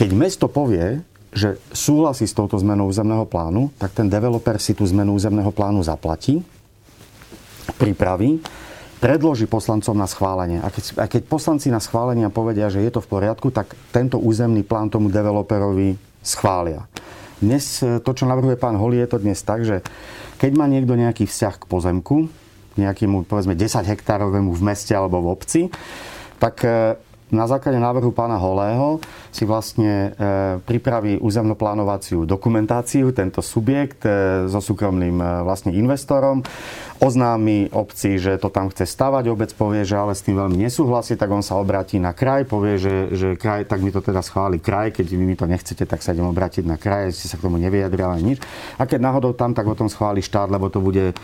Keď 0.00 0.08
mesto 0.16 0.48
povie, 0.48 1.04
že 1.30 1.60
súhlasí 1.70 2.24
s 2.24 2.32
touto 2.32 2.56
zmenou 2.56 2.88
územného 2.88 3.24
plánu, 3.28 3.68
tak 3.76 3.92
ten 3.92 4.08
developer 4.08 4.56
si 4.56 4.72
tú 4.72 4.82
zmenu 4.88 5.16
územného 5.16 5.52
plánu 5.52 5.84
zaplatí 5.84 6.40
pripraví, 7.76 8.40
predloží 9.00 9.48
poslancom 9.48 9.96
na 9.96 10.04
schválenie. 10.04 10.60
A 10.60 10.68
keď, 10.68 10.84
a 11.00 11.04
keď 11.08 11.22
poslanci 11.24 11.72
na 11.72 11.80
schválenia 11.80 12.28
povedia, 12.28 12.68
že 12.68 12.84
je 12.84 12.92
to 12.92 13.00
v 13.00 13.10
poriadku, 13.10 13.48
tak 13.48 13.72
tento 13.90 14.20
územný 14.20 14.60
plán 14.62 14.92
tomu 14.92 15.08
developerovi 15.08 15.96
schvália. 16.20 16.84
Dnes 17.40 17.80
e, 17.80 18.04
to, 18.04 18.12
čo 18.12 18.28
navrhuje 18.28 18.60
pán 18.60 18.76
Holi, 18.76 19.00
je 19.00 19.08
to 19.08 19.18
dnes 19.18 19.40
tak, 19.40 19.64
že 19.64 19.80
keď 20.36 20.52
má 20.52 20.68
niekto 20.68 20.92
nejaký 20.92 21.24
vzťah 21.24 21.54
k 21.56 21.64
pozemku, 21.64 22.28
nejakému 22.76 23.24
povedzme 23.24 23.56
10 23.56 23.88
hektárovému 23.88 24.52
v 24.52 24.62
meste 24.62 24.92
alebo 24.92 25.24
v 25.24 25.32
obci, 25.32 25.60
tak 26.36 26.60
e, 26.68 27.00
na 27.32 27.46
základe 27.48 27.80
návrhu 27.80 28.12
pána 28.12 28.36
Holého 28.36 29.00
si 29.32 29.48
vlastne 29.48 30.12
e, 30.12 30.60
pripraví 30.60 31.16
územnoplánovaciu 31.24 32.28
dokumentáciu, 32.28 33.16
tento 33.16 33.40
subjekt 33.40 34.04
so 34.50 34.60
súkromným 34.60 35.46
vlastne 35.46 35.72
investorom, 35.72 36.44
oznámi 37.00 37.72
obci, 37.72 38.20
že 38.20 38.36
to 38.36 38.52
tam 38.52 38.68
chce 38.68 38.84
stavať, 38.84 39.32
obec 39.32 39.50
povie, 39.56 39.88
že 39.88 39.96
ale 39.96 40.12
s 40.12 40.20
tým 40.20 40.36
veľmi 40.36 40.60
nesúhlasí, 40.60 41.16
tak 41.16 41.32
on 41.32 41.40
sa 41.40 41.56
obratí 41.56 41.96
na 41.96 42.12
kraj, 42.12 42.44
povie, 42.44 42.76
že, 42.76 42.94
že 43.16 43.28
kraj, 43.40 43.64
tak 43.64 43.80
mi 43.80 43.88
to 43.88 44.04
teda 44.04 44.20
schváli 44.20 44.60
kraj, 44.60 44.92
keď 44.92 45.06
vy 45.08 45.24
mi 45.24 45.36
to 45.36 45.48
nechcete, 45.48 45.88
tak 45.88 46.04
sa 46.04 46.12
idem 46.12 46.28
obrátiť 46.28 46.68
na 46.68 46.76
kraj, 46.76 47.16
ste 47.16 47.26
sa 47.26 47.40
k 47.40 47.48
tomu 47.48 47.56
nevyjadrili, 47.56 48.04
ale 48.04 48.20
nič. 48.20 48.38
A 48.76 48.84
keď 48.84 49.00
náhodou 49.00 49.32
tam, 49.32 49.56
tak 49.56 49.64
o 49.64 49.74
tom 49.74 49.88
schváli 49.88 50.20
štát, 50.20 50.52
lebo 50.52 50.68
to 50.68 50.84
bude 50.84 51.16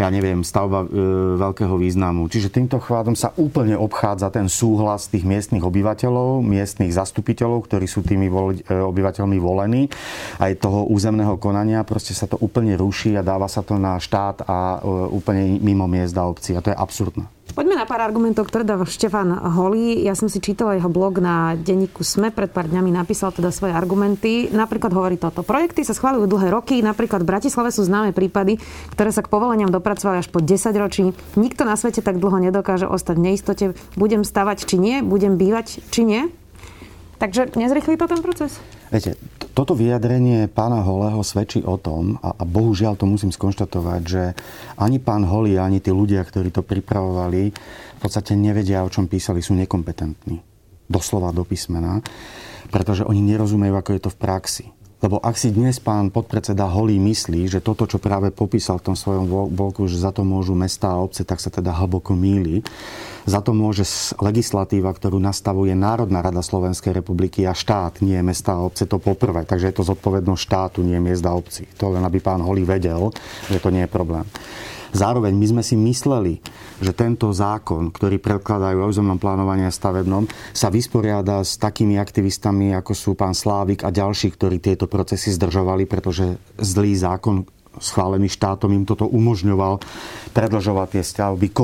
ja 0.00 0.08
neviem, 0.08 0.40
stavba 0.40 0.88
e, 0.88 0.88
veľkého 1.36 1.76
významu. 1.76 2.24
Čiže 2.32 2.48
týmto 2.48 2.80
chvádom 2.80 3.12
sa 3.12 3.36
úplne 3.36 3.76
obchádza 3.76 4.32
ten 4.32 4.48
súhlas 4.48 5.12
tých 5.12 5.28
miestnych 5.28 5.60
obyvateľov, 5.60 6.40
miestnych 6.40 6.96
zastupiteľov, 6.96 7.68
ktorí 7.68 7.84
sú 7.84 8.00
tými 8.00 8.32
voli, 8.32 8.64
e, 8.64 8.72
obyvateľmi 8.72 9.36
volení, 9.36 9.92
aj 10.40 10.56
toho 10.56 10.88
územného 10.88 11.36
konania. 11.36 11.84
Proste 11.84 12.16
sa 12.16 12.24
to 12.24 12.40
úplne 12.40 12.72
ruší 12.80 13.12
a 13.20 13.26
dáva 13.26 13.44
sa 13.44 13.60
to 13.60 13.76
na 13.76 14.00
štát 14.00 14.48
a 14.48 14.80
e, 14.80 15.19
úplne 15.20 15.60
mimo 15.60 15.84
miest 15.84 16.16
a 16.16 16.24
obcí. 16.24 16.56
A 16.56 16.64
to 16.64 16.72
je 16.72 16.76
absurdné. 16.76 17.28
Poďme 17.50 17.74
na 17.74 17.82
pár 17.82 17.98
argumentov, 17.98 18.46
ktoré 18.46 18.62
dáva 18.62 18.86
Štefan 18.86 19.34
Holý. 19.34 20.06
Ja 20.06 20.14
som 20.14 20.30
si 20.30 20.38
čítala 20.38 20.78
jeho 20.78 20.86
blog 20.86 21.18
na 21.18 21.58
denníku 21.58 22.06
SME, 22.06 22.30
pred 22.30 22.46
pár 22.54 22.70
dňami 22.70 22.94
napísal 22.94 23.34
teda 23.34 23.50
svoje 23.50 23.74
argumenty. 23.74 24.46
Napríklad 24.54 24.94
hovorí 24.94 25.18
toto. 25.18 25.42
Projekty 25.42 25.82
sa 25.82 25.90
schválujú 25.90 26.30
dlhé 26.30 26.54
roky, 26.54 26.78
napríklad 26.78 27.26
v 27.26 27.30
Bratislave 27.34 27.74
sú 27.74 27.82
známe 27.82 28.14
prípady, 28.14 28.62
ktoré 28.94 29.10
sa 29.10 29.26
k 29.26 29.32
povoleniam 29.34 29.66
dopracovali 29.66 30.22
až 30.22 30.30
po 30.30 30.38
10 30.38 30.70
ročí. 30.78 31.10
Nikto 31.34 31.66
na 31.66 31.74
svete 31.74 32.06
tak 32.06 32.22
dlho 32.22 32.38
nedokáže 32.38 32.86
ostať 32.86 33.18
v 33.18 33.24
neistote. 33.34 33.64
Budem 33.98 34.22
stavať 34.22 34.70
či 34.70 34.78
nie, 34.78 35.02
budem 35.02 35.34
bývať 35.34 35.82
či 35.90 36.06
nie. 36.06 36.30
Takže 37.18 37.58
nezrychlí 37.58 37.98
to 37.98 38.06
ten 38.06 38.22
proces? 38.22 38.62
Viete, 38.90 39.14
toto 39.54 39.78
vyjadrenie 39.78 40.50
pána 40.50 40.82
Holého 40.82 41.22
svedčí 41.22 41.62
o 41.62 41.78
tom, 41.78 42.18
a, 42.26 42.34
bohužiaľ 42.42 42.98
to 42.98 43.06
musím 43.06 43.30
skonštatovať, 43.30 44.02
že 44.02 44.34
ani 44.82 44.98
pán 44.98 45.22
Holý, 45.22 45.62
ani 45.62 45.78
tí 45.78 45.94
ľudia, 45.94 46.26
ktorí 46.26 46.50
to 46.50 46.66
pripravovali, 46.66 47.54
v 47.54 48.00
podstate 48.02 48.34
nevedia, 48.34 48.82
o 48.82 48.90
čom 48.90 49.06
písali, 49.06 49.46
sú 49.46 49.54
nekompetentní. 49.54 50.42
Doslova 50.90 51.30
do 51.30 51.46
písmena, 51.46 52.02
pretože 52.74 53.06
oni 53.06 53.22
nerozumejú, 53.22 53.78
ako 53.78 53.90
je 53.94 54.02
to 54.02 54.10
v 54.10 54.18
praxi. 54.18 54.66
Lebo 55.00 55.16
ak 55.16 55.38
si 55.38 55.48
dnes 55.48 55.80
pán 55.80 56.12
podpredseda 56.12 56.68
Holý 56.68 57.00
myslí, 57.00 57.48
že 57.48 57.64
toto, 57.64 57.88
čo 57.88 57.96
práve 57.96 58.28
popísal 58.28 58.82
v 58.82 58.92
tom 58.92 58.96
svojom 58.98 59.48
bloku, 59.48 59.88
že 59.88 59.96
za 59.96 60.12
to 60.12 60.28
môžu 60.28 60.52
mesta 60.52 60.92
a 60.92 61.00
obce, 61.00 61.24
tak 61.24 61.40
sa 61.40 61.48
teda 61.48 61.72
hlboko 61.72 62.12
míli. 62.12 62.60
Za 63.28 63.44
to 63.44 63.52
môže 63.52 63.84
legislatíva, 64.16 64.92
ktorú 64.92 65.20
nastavuje 65.20 65.76
Národná 65.76 66.24
rada 66.24 66.40
Slovenskej 66.40 66.96
republiky 66.96 67.44
a 67.44 67.52
štát, 67.52 68.00
nie 68.00 68.16
mesta 68.24 68.56
a 68.56 68.64
obce, 68.64 68.88
to 68.88 68.96
poprvé. 68.96 69.44
Takže 69.44 69.68
je 69.72 69.76
to 69.76 69.84
zodpovednosť 69.84 70.40
štátu, 70.40 70.78
nie 70.80 70.96
miest 70.96 71.24
a 71.24 71.36
obcí. 71.36 71.68
To 71.76 71.92
len 71.92 72.04
aby 72.04 72.18
pán 72.22 72.40
Holý 72.40 72.64
vedel, 72.64 73.12
že 73.52 73.60
to 73.60 73.68
nie 73.68 73.84
je 73.84 73.90
problém. 73.92 74.24
Zároveň 74.90 75.38
my 75.38 75.46
sme 75.46 75.62
si 75.62 75.78
mysleli, 75.78 76.42
že 76.82 76.90
tento 76.90 77.30
zákon, 77.30 77.94
ktorý 77.94 78.18
predkladajú 78.18 78.82
o 78.82 78.88
územnom 78.90 79.22
plánovaní 79.22 79.62
a 79.62 79.70
stavebnom, 79.70 80.26
sa 80.50 80.66
vysporiada 80.66 81.46
s 81.46 81.54
takými 81.62 81.94
aktivistami, 81.94 82.74
ako 82.74 82.92
sú 82.96 83.10
pán 83.14 83.36
Slávik 83.36 83.86
a 83.86 83.94
ďalší, 83.94 84.34
ktorí 84.34 84.58
tieto 84.58 84.90
procesy 84.90 85.30
zdržovali, 85.30 85.86
pretože 85.86 86.34
zlý 86.58 86.98
zákon 86.98 87.46
schválený 87.78 88.26
štátom 88.26 88.74
im 88.74 88.82
toto 88.82 89.06
umožňoval 89.06 89.78
predlžovať 90.34 90.88
tie 90.98 91.02
stavby, 91.06 91.46
e, 91.50 91.54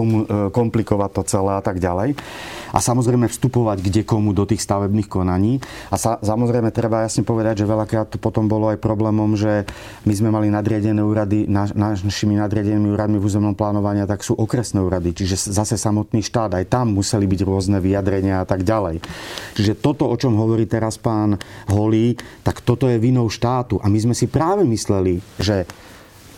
komplikovať 0.54 1.10
to 1.10 1.22
celé 1.26 1.52
a 1.58 1.62
tak 1.62 1.82
ďalej. 1.82 2.14
A 2.70 2.78
samozrejme 2.78 3.26
vstupovať 3.26 3.82
kde 3.82 4.02
komu 4.06 4.30
do 4.30 4.46
tých 4.46 4.62
stavebných 4.62 5.10
konaní. 5.10 5.58
A 5.90 5.98
sa, 5.98 6.22
samozrejme 6.22 6.70
treba 6.70 7.02
jasne 7.02 7.26
povedať, 7.26 7.62
že 7.62 7.70
veľakrát 7.70 8.14
to 8.14 8.18
potom 8.22 8.46
bolo 8.46 8.70
aj 8.70 8.78
problémom, 8.78 9.34
že 9.34 9.66
my 10.06 10.14
sme 10.14 10.30
mali 10.30 10.46
nadriadené 10.50 11.02
úrady, 11.02 11.50
naš, 11.50 11.74
našimi 11.74 12.38
nadriadenými 12.38 12.94
úradmi 12.94 13.18
v 13.18 13.26
územnom 13.26 13.54
plánovaní, 13.58 14.06
tak 14.06 14.22
sú 14.22 14.38
okresné 14.38 14.82
úrady, 14.82 15.14
čiže 15.16 15.50
zase 15.50 15.74
samotný 15.74 16.22
štát, 16.22 16.54
aj 16.58 16.70
tam 16.70 16.94
museli 16.94 17.26
byť 17.26 17.40
rôzne 17.42 17.78
vyjadrenia 17.82 18.42
a 18.42 18.46
tak 18.46 18.62
ďalej. 18.62 19.02
Čiže 19.58 19.78
toto, 19.78 20.06
o 20.06 20.16
čom 20.18 20.38
hovorí 20.38 20.68
teraz 20.68 21.00
pán 21.00 21.38
Holý, 21.70 22.18
tak 22.42 22.62
toto 22.62 22.86
je 22.90 23.00
vinou 23.00 23.30
štátu. 23.30 23.78
A 23.80 23.86
my 23.88 23.98
sme 23.98 24.14
si 24.14 24.26
práve 24.28 24.66
mysleli, 24.68 25.18
že 25.40 25.64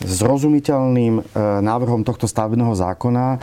zrozumiteľným 0.03 1.13
e, 1.19 1.21
návrhom 1.59 2.07
tohto 2.07 2.25
stavebného 2.27 2.71
zákona 2.75 3.39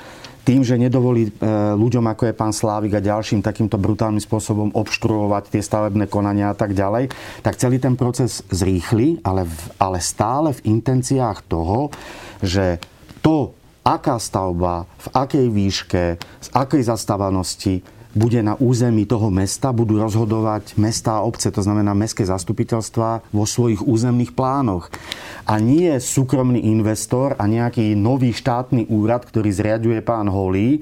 tým, 0.46 0.62
že 0.62 0.78
nedovolí 0.78 1.26
e, 1.26 1.30
ľuďom, 1.74 2.06
ako 2.06 2.30
je 2.30 2.38
pán 2.38 2.54
Slávik 2.54 2.94
a 2.94 3.02
ďalším 3.02 3.42
takýmto 3.42 3.82
brutálnym 3.82 4.22
spôsobom 4.22 4.70
obštruovať 4.78 5.50
tie 5.50 5.62
stavebné 5.62 6.06
konania 6.06 6.54
a 6.54 6.56
tak 6.56 6.70
ďalej, 6.70 7.10
tak 7.42 7.58
celý 7.58 7.82
ten 7.82 7.98
proces 7.98 8.46
zrýchli, 8.46 9.26
ale, 9.26 9.42
v, 9.42 9.58
ale 9.82 9.98
stále 9.98 10.54
v 10.54 10.64
intenciách 10.70 11.42
toho, 11.50 11.90
že 12.38 12.78
to, 13.18 13.58
aká 13.82 14.22
stavba, 14.22 14.86
v 15.02 15.06
akej 15.18 15.46
výške, 15.50 16.04
z 16.18 16.48
akej 16.54 16.82
zastávanosti 16.86 17.82
bude 18.16 18.40
na 18.40 18.56
území 18.56 19.04
toho 19.04 19.28
mesta, 19.28 19.76
budú 19.76 20.00
rozhodovať 20.00 20.80
mesta 20.80 21.20
a 21.20 21.24
obce, 21.28 21.52
to 21.52 21.60
znamená 21.60 21.92
mestské 21.92 22.24
zastupiteľstva 22.24 23.28
vo 23.28 23.44
svojich 23.44 23.84
územných 23.84 24.32
plánoch. 24.32 24.88
A 25.44 25.60
nie 25.60 25.92
súkromný 26.00 26.64
investor 26.72 27.36
a 27.36 27.44
nejaký 27.44 27.92
nový 27.92 28.32
štátny 28.32 28.88
úrad, 28.88 29.28
ktorý 29.28 29.52
zriaduje 29.52 30.00
pán 30.00 30.32
Holý, 30.32 30.80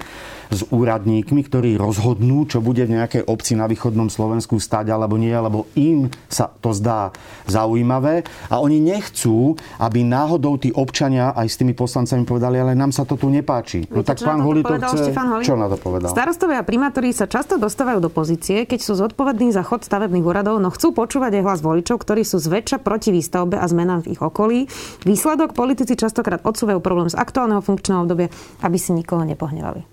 s 0.55 0.63
úradníkmi, 0.71 1.43
ktorí 1.43 1.75
rozhodnú, 1.75 2.47
čo 2.47 2.63
bude 2.63 2.87
v 2.87 2.95
nejakej 3.01 3.27
obci 3.27 3.59
na 3.59 3.67
východnom 3.67 4.07
Slovensku 4.07 4.63
stať 4.63 4.95
alebo 4.95 5.19
nie, 5.19 5.35
lebo 5.35 5.67
im 5.75 6.07
sa 6.31 6.47
to 6.47 6.71
zdá 6.71 7.11
zaujímavé 7.51 8.23
a 8.47 8.63
oni 8.63 8.79
nechcú, 8.79 9.59
aby 9.83 10.07
náhodou 10.07 10.55
tí 10.61 10.71
občania 10.71 11.35
aj 11.35 11.47
s 11.51 11.59
tými 11.59 11.75
poslancami 11.75 12.23
povedali, 12.23 12.63
ale 12.63 12.79
nám 12.79 12.95
sa 12.95 13.03
to 13.03 13.19
tu 13.19 13.27
nepáči. 13.29 13.91
No 13.91 14.07
tak 14.07 14.23
pán 14.23 14.41
Holi 14.41 14.63
to 14.63 14.79
chce... 14.79 15.11
Čo 15.43 15.59
na 15.59 15.67
to 15.67 15.77
povedal? 15.77 16.15
Starostovia 16.15 16.63
a 16.63 16.65
primátori 16.65 17.11
sa 17.11 17.24
často 17.27 17.61
dostávajú 17.61 18.01
do 18.01 18.11
pozície, 18.11 18.65
keď 18.65 18.81
sú 18.81 18.93
zodpovední 18.97 19.53
za 19.53 19.65
chod 19.65 19.85
stavebných 19.85 20.25
úradov, 20.25 20.61
no 20.63 20.73
chcú 20.73 20.97
počúvať 20.97 21.41
aj 21.41 21.45
hlas 21.45 21.61
voličov, 21.61 22.01
ktorí 22.01 22.23
sú 22.25 22.41
zväčša 22.41 22.81
proti 22.81 23.13
výstavbe 23.13 23.61
a 23.61 23.67
zmenám 23.69 24.07
v 24.07 24.17
ich 24.17 24.21
okolí. 24.23 24.71
Výsledok 25.05 25.53
politici 25.53 25.95
častokrát 25.95 26.43
odsúvajú 26.43 26.81
problém 26.81 27.09
z 27.13 27.19
aktuálneho 27.19 27.61
funkčného 27.61 28.05
obdobia, 28.07 28.33
aby 28.65 28.79
si 28.81 28.97
nikoho 28.97 29.23
nepohnevali. 29.29 29.85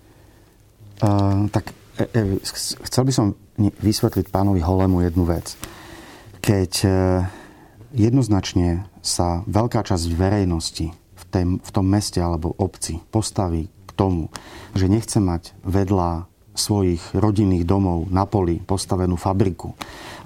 Uh, 1.01 1.49
tak 1.49 1.73
e, 1.97 2.05
e, 2.13 2.21
chcel 2.85 3.03
by 3.09 3.13
som 3.13 3.33
vysvetliť 3.57 4.29
pánovi 4.29 4.61
Holemu 4.61 5.05
jednu 5.05 5.25
vec. 5.25 5.57
Keď 6.41 6.71
e, 6.85 6.89
jednoznačne 7.93 8.85
sa 9.01 9.45
veľká 9.45 9.83
časť 9.85 10.05
verejnosti 10.13 10.93
v, 10.93 11.23
tém, 11.29 11.49
v 11.61 11.69
tom 11.69 11.85
meste 11.85 12.17
alebo 12.21 12.55
obci 12.57 13.01
postaví 13.11 13.69
k 13.89 13.91
tomu, 13.93 14.31
že 14.73 14.87
nechce 14.87 15.19
mať 15.19 15.53
vedľa 15.65 16.30
svojich 16.51 17.15
rodinných 17.15 17.63
domov 17.63 18.11
na 18.11 18.27
poli 18.27 18.59
postavenú 18.59 19.15
fabriku, 19.15 19.73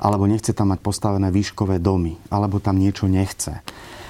alebo 0.01 0.25
nechce 0.25 0.51
tam 0.51 0.73
mať 0.73 0.79
postavené 0.81 1.29
výškové 1.29 1.77
domy, 1.77 2.17
alebo 2.33 2.57
tam 2.57 2.81
niečo 2.81 3.05
nechce, 3.05 3.61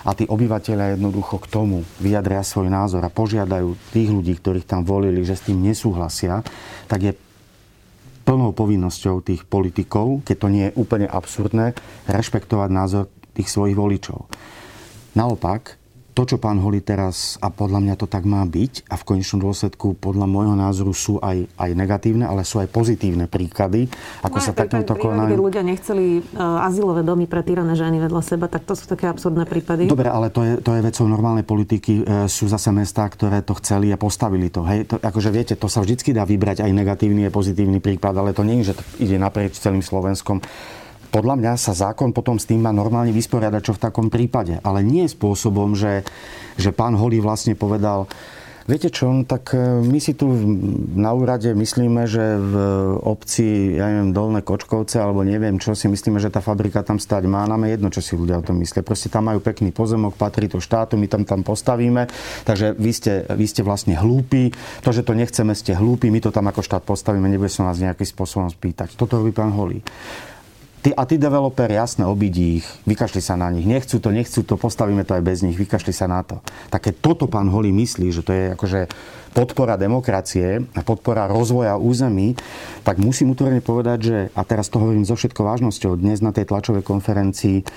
a 0.06 0.14
tí 0.14 0.30
obyvateľia 0.30 0.96
jednoducho 0.96 1.42
k 1.42 1.50
tomu 1.50 1.82
vyjadria 1.98 2.46
svoj 2.46 2.70
názor 2.70 3.02
a 3.02 3.10
požiadajú 3.10 3.74
tých 3.90 4.14
ľudí, 4.14 4.38
ktorých 4.38 4.70
tam 4.70 4.86
volili, 4.86 5.26
že 5.26 5.34
s 5.34 5.50
tým 5.50 5.66
nesúhlasia, 5.66 6.46
tak 6.86 7.00
je 7.02 7.12
plnou 8.22 8.54
povinnosťou 8.54 9.26
tých 9.26 9.46
politikov, 9.50 10.22
keď 10.22 10.36
to 10.38 10.48
nie 10.54 10.66
je 10.70 10.78
úplne 10.78 11.10
absurdné, 11.10 11.74
rešpektovať 12.06 12.70
názor 12.70 13.10
tých 13.34 13.50
svojich 13.50 13.74
voličov. 13.74 14.30
Naopak, 15.18 15.78
to, 16.16 16.24
čo 16.24 16.38
pán 16.40 16.64
Holi 16.64 16.80
teraz, 16.80 17.36
a 17.44 17.52
podľa 17.52 17.84
mňa 17.84 17.96
to 18.00 18.08
tak 18.08 18.24
má 18.24 18.40
byť, 18.48 18.88
a 18.88 18.96
v 18.96 19.04
konečnom 19.04 19.44
dôsledku 19.44 20.00
podľa 20.00 20.32
môjho 20.32 20.56
názoru 20.56 20.96
sú 20.96 21.20
aj, 21.20 21.44
aj 21.60 21.70
negatívne, 21.76 22.24
ale 22.24 22.48
sú 22.48 22.64
aj 22.64 22.72
pozitívne 22.72 23.28
príklady, 23.28 23.92
ako 24.24 24.40
no, 24.40 24.46
sa 24.48 24.56
takýmto 24.56 24.96
konajú. 24.96 25.36
ľudia 25.36 25.60
nechceli 25.68 26.24
uh, 26.24 26.64
azylové 26.64 27.04
domy 27.04 27.28
pre 27.28 27.44
týrané 27.44 27.76
ženy 27.76 28.00
vedľa 28.00 28.22
seba, 28.24 28.48
tak 28.48 28.64
to 28.64 28.80
sú 28.80 28.88
také 28.88 29.12
absurdné 29.12 29.44
prípady. 29.44 29.92
Dobre, 29.92 30.08
ale 30.08 30.32
to 30.32 30.42
je, 30.42 30.54
to 30.64 30.72
je 30.72 30.82
vecou 30.82 31.06
normálnej 31.12 31.44
politiky. 31.44 31.94
E, 32.00 32.04
sú 32.32 32.48
zase 32.48 32.72
mestá, 32.72 33.04
ktoré 33.12 33.44
to 33.44 33.52
chceli 33.60 33.92
a 33.92 34.00
postavili 34.00 34.48
to. 34.48 34.64
Hej, 34.64 34.88
to, 34.88 34.96
akože 35.04 35.30
viete, 35.36 35.54
to 35.60 35.68
sa 35.68 35.84
vždycky 35.84 36.16
dá 36.16 36.24
vybrať 36.24 36.64
aj 36.64 36.72
negatívny 36.72 37.28
a 37.28 37.34
pozitívny 37.34 37.84
príklad, 37.84 38.16
ale 38.16 38.32
to 38.32 38.48
nie 38.48 38.64
je, 38.64 38.72
že 38.72 38.78
to 38.80 38.84
ide 39.04 39.20
naprieč 39.20 39.60
celým 39.60 39.84
Slovenskom 39.84 40.40
podľa 41.16 41.40
mňa 41.40 41.54
sa 41.56 41.72
zákon 41.72 42.12
potom 42.12 42.36
s 42.36 42.44
tým 42.44 42.60
má 42.60 42.76
normálne 42.76 43.16
vysporiadať, 43.16 43.62
čo 43.64 43.76
v 43.80 43.84
takom 43.88 44.12
prípade. 44.12 44.60
Ale 44.68 44.84
nie 44.84 45.08
spôsobom, 45.08 45.72
že, 45.72 46.04
že 46.60 46.76
pán 46.76 47.00
Holý 47.00 47.24
vlastne 47.24 47.56
povedal, 47.56 48.12
Viete 48.66 48.90
čo, 48.90 49.14
no 49.14 49.22
tak 49.30 49.54
e, 49.54 49.62
my 49.62 50.02
si 50.02 50.18
tu 50.18 50.26
na 50.98 51.14
úrade 51.14 51.54
myslíme, 51.54 52.10
že 52.10 52.34
v 52.34 52.54
obci, 52.98 53.78
ja 53.78 53.86
neviem, 53.94 54.10
Dolné 54.10 54.42
Kočkovce, 54.42 54.98
alebo 54.98 55.22
neviem 55.22 55.62
čo, 55.62 55.78
si 55.78 55.86
myslíme, 55.86 56.18
že 56.18 56.34
tá 56.34 56.42
fabrika 56.42 56.82
tam 56.82 56.98
stať 56.98 57.30
má. 57.30 57.46
Nám 57.46 57.70
je 57.70 57.78
jedno, 57.78 57.94
čo 57.94 58.02
si 58.02 58.18
ľudia 58.18 58.42
o 58.42 58.46
tom 58.46 58.58
myslia. 58.58 58.82
Proste 58.82 59.14
tam 59.14 59.30
majú 59.30 59.38
pekný 59.38 59.70
pozemok, 59.70 60.18
patrí 60.18 60.50
to 60.50 60.58
štátu, 60.58 60.98
my 60.98 61.06
tam 61.06 61.30
tam 61.30 61.46
postavíme. 61.46 62.10
Takže 62.42 62.74
vy 62.74 62.90
ste, 62.90 63.30
vy 63.30 63.46
ste 63.46 63.62
vlastne 63.62 64.02
hlúpi. 64.02 64.50
To, 64.82 64.90
že 64.90 65.06
to 65.06 65.14
nechceme, 65.14 65.54
ste 65.54 65.78
hlúpi, 65.78 66.10
my 66.10 66.26
to 66.26 66.34
tam 66.34 66.50
ako 66.50 66.66
štát 66.66 66.82
postavíme, 66.90 67.30
nebude 67.30 67.54
sa 67.54 67.70
nás 67.70 67.78
nejakým 67.78 68.10
spôsobom 68.10 68.50
spýtať. 68.50 68.98
Toto 68.98 69.22
robí 69.22 69.30
pán 69.30 69.54
Holý 69.54 69.78
Ty, 70.86 70.94
a 70.94 71.02
tí 71.10 71.18
developeri, 71.18 71.82
jasné, 71.82 72.06
obidí 72.06 72.62
ich, 72.62 72.68
vykašli 72.86 73.18
sa 73.18 73.34
na 73.34 73.50
nich. 73.50 73.66
Nechcú 73.66 73.98
to, 73.98 74.14
nechcú 74.14 74.46
to, 74.46 74.54
postavíme 74.54 75.02
to 75.02 75.18
aj 75.18 75.26
bez 75.26 75.42
nich, 75.42 75.58
vykašli 75.58 75.90
sa 75.90 76.06
na 76.06 76.22
to. 76.22 76.46
Také 76.70 76.94
toto 76.94 77.26
pán 77.26 77.50
Holý 77.50 77.74
myslí, 77.74 78.14
že 78.14 78.22
to 78.22 78.30
je 78.30 78.54
akože 78.54 78.86
podpora 79.36 79.76
demokracie 79.76 80.64
a 80.72 80.80
podpora 80.80 81.28
rozvoja 81.28 81.76
území, 81.76 82.40
tak 82.88 83.04
musím 83.04 83.36
utvorene 83.36 83.60
povedať, 83.60 84.00
že, 84.00 84.18
a 84.32 84.42
teraz 84.48 84.72
to 84.72 84.80
hovorím 84.80 85.04
so 85.04 85.20
všetkou 85.20 85.44
vážnosťou, 85.44 86.00
dnes 86.00 86.24
na 86.24 86.32
tej 86.32 86.48
tlačovej 86.48 86.88
konferencii 86.88 87.68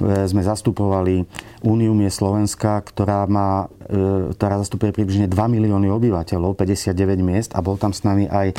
E, 0.00 0.24
sme 0.24 0.40
zastupovali 0.40 1.28
Úniu 1.60 1.92
je 2.00 2.08
Slovenska, 2.08 2.80
ktorá, 2.80 3.28
má, 3.28 3.68
e, 3.84 4.32
ktorá 4.32 4.56
zastupuje 4.64 4.96
približne 4.96 5.28
2 5.28 5.36
milióny 5.36 5.92
obyvateľov, 5.92 6.56
59 6.56 7.20
miest 7.20 7.52
a 7.52 7.60
bol 7.60 7.76
tam 7.76 7.92
s 7.92 8.00
nami 8.00 8.24
aj 8.24 8.56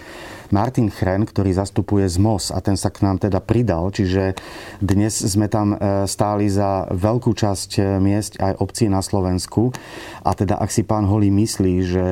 Martin 0.53 0.93
Chren, 0.93 1.25
ktorý 1.25 1.50
zastupuje 1.58 2.05
z 2.05 2.22
MOS 2.22 2.53
a 2.53 2.62
ten 2.62 2.77
sa 2.77 2.93
k 2.93 3.01
nám 3.01 3.17
teda 3.17 3.41
pridal, 3.41 3.89
čiže 3.89 4.38
dnes 4.77 5.17
sme 5.17 5.50
tam 5.50 5.74
e, 5.74 6.05
stáli 6.05 6.46
za 6.46 6.86
veľkú 6.93 7.34
časť 7.34 7.98
miest 7.98 8.38
aj 8.38 8.62
obcí 8.62 8.86
na 8.86 9.01
Slovensku. 9.01 9.74
A 10.22 10.38
teda 10.38 10.62
ak 10.62 10.70
si 10.70 10.86
pán 10.86 11.10
Holý 11.10 11.34
myslí, 11.34 11.74
že 11.81 12.05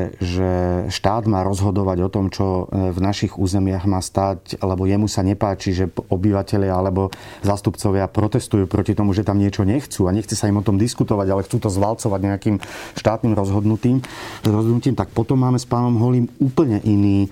štát 0.93 1.23
má 1.25 1.41
rozhodovať 1.41 1.97
o 2.05 2.09
tom, 2.11 2.29
čo 2.29 2.69
v 2.69 2.99
našich 3.01 3.39
územiach 3.39 3.89
má 3.89 4.03
stať, 4.03 4.61
lebo 4.61 4.85
jemu 4.85 5.09
sa 5.09 5.25
nepáči, 5.25 5.73
že 5.73 5.89
obyvateľia 5.89 6.73
alebo 6.75 7.09
zastupcovia 7.41 8.05
protestujú 8.05 8.69
proti 8.69 8.93
tomu, 8.93 9.17
že 9.17 9.25
tam 9.25 9.41
niečo 9.41 9.65
nechcú 9.65 10.05
a 10.05 10.13
nechce 10.13 10.37
sa 10.37 10.45
im 10.45 10.61
o 10.61 10.65
tom 10.65 10.77
diskutovať, 10.77 11.27
ale 11.31 11.45
chcú 11.47 11.57
to 11.57 11.69
zvalcovať 11.73 12.19
nejakým 12.21 12.55
štátnym 12.99 13.33
rozhodnutím, 13.33 14.05
rozhodnutím 14.45 14.93
tak 14.93 15.09
potom 15.15 15.41
máme 15.41 15.57
s 15.57 15.65
pánom 15.65 15.97
Holím 15.97 16.29
úplne 16.37 16.83
iný 16.85 17.31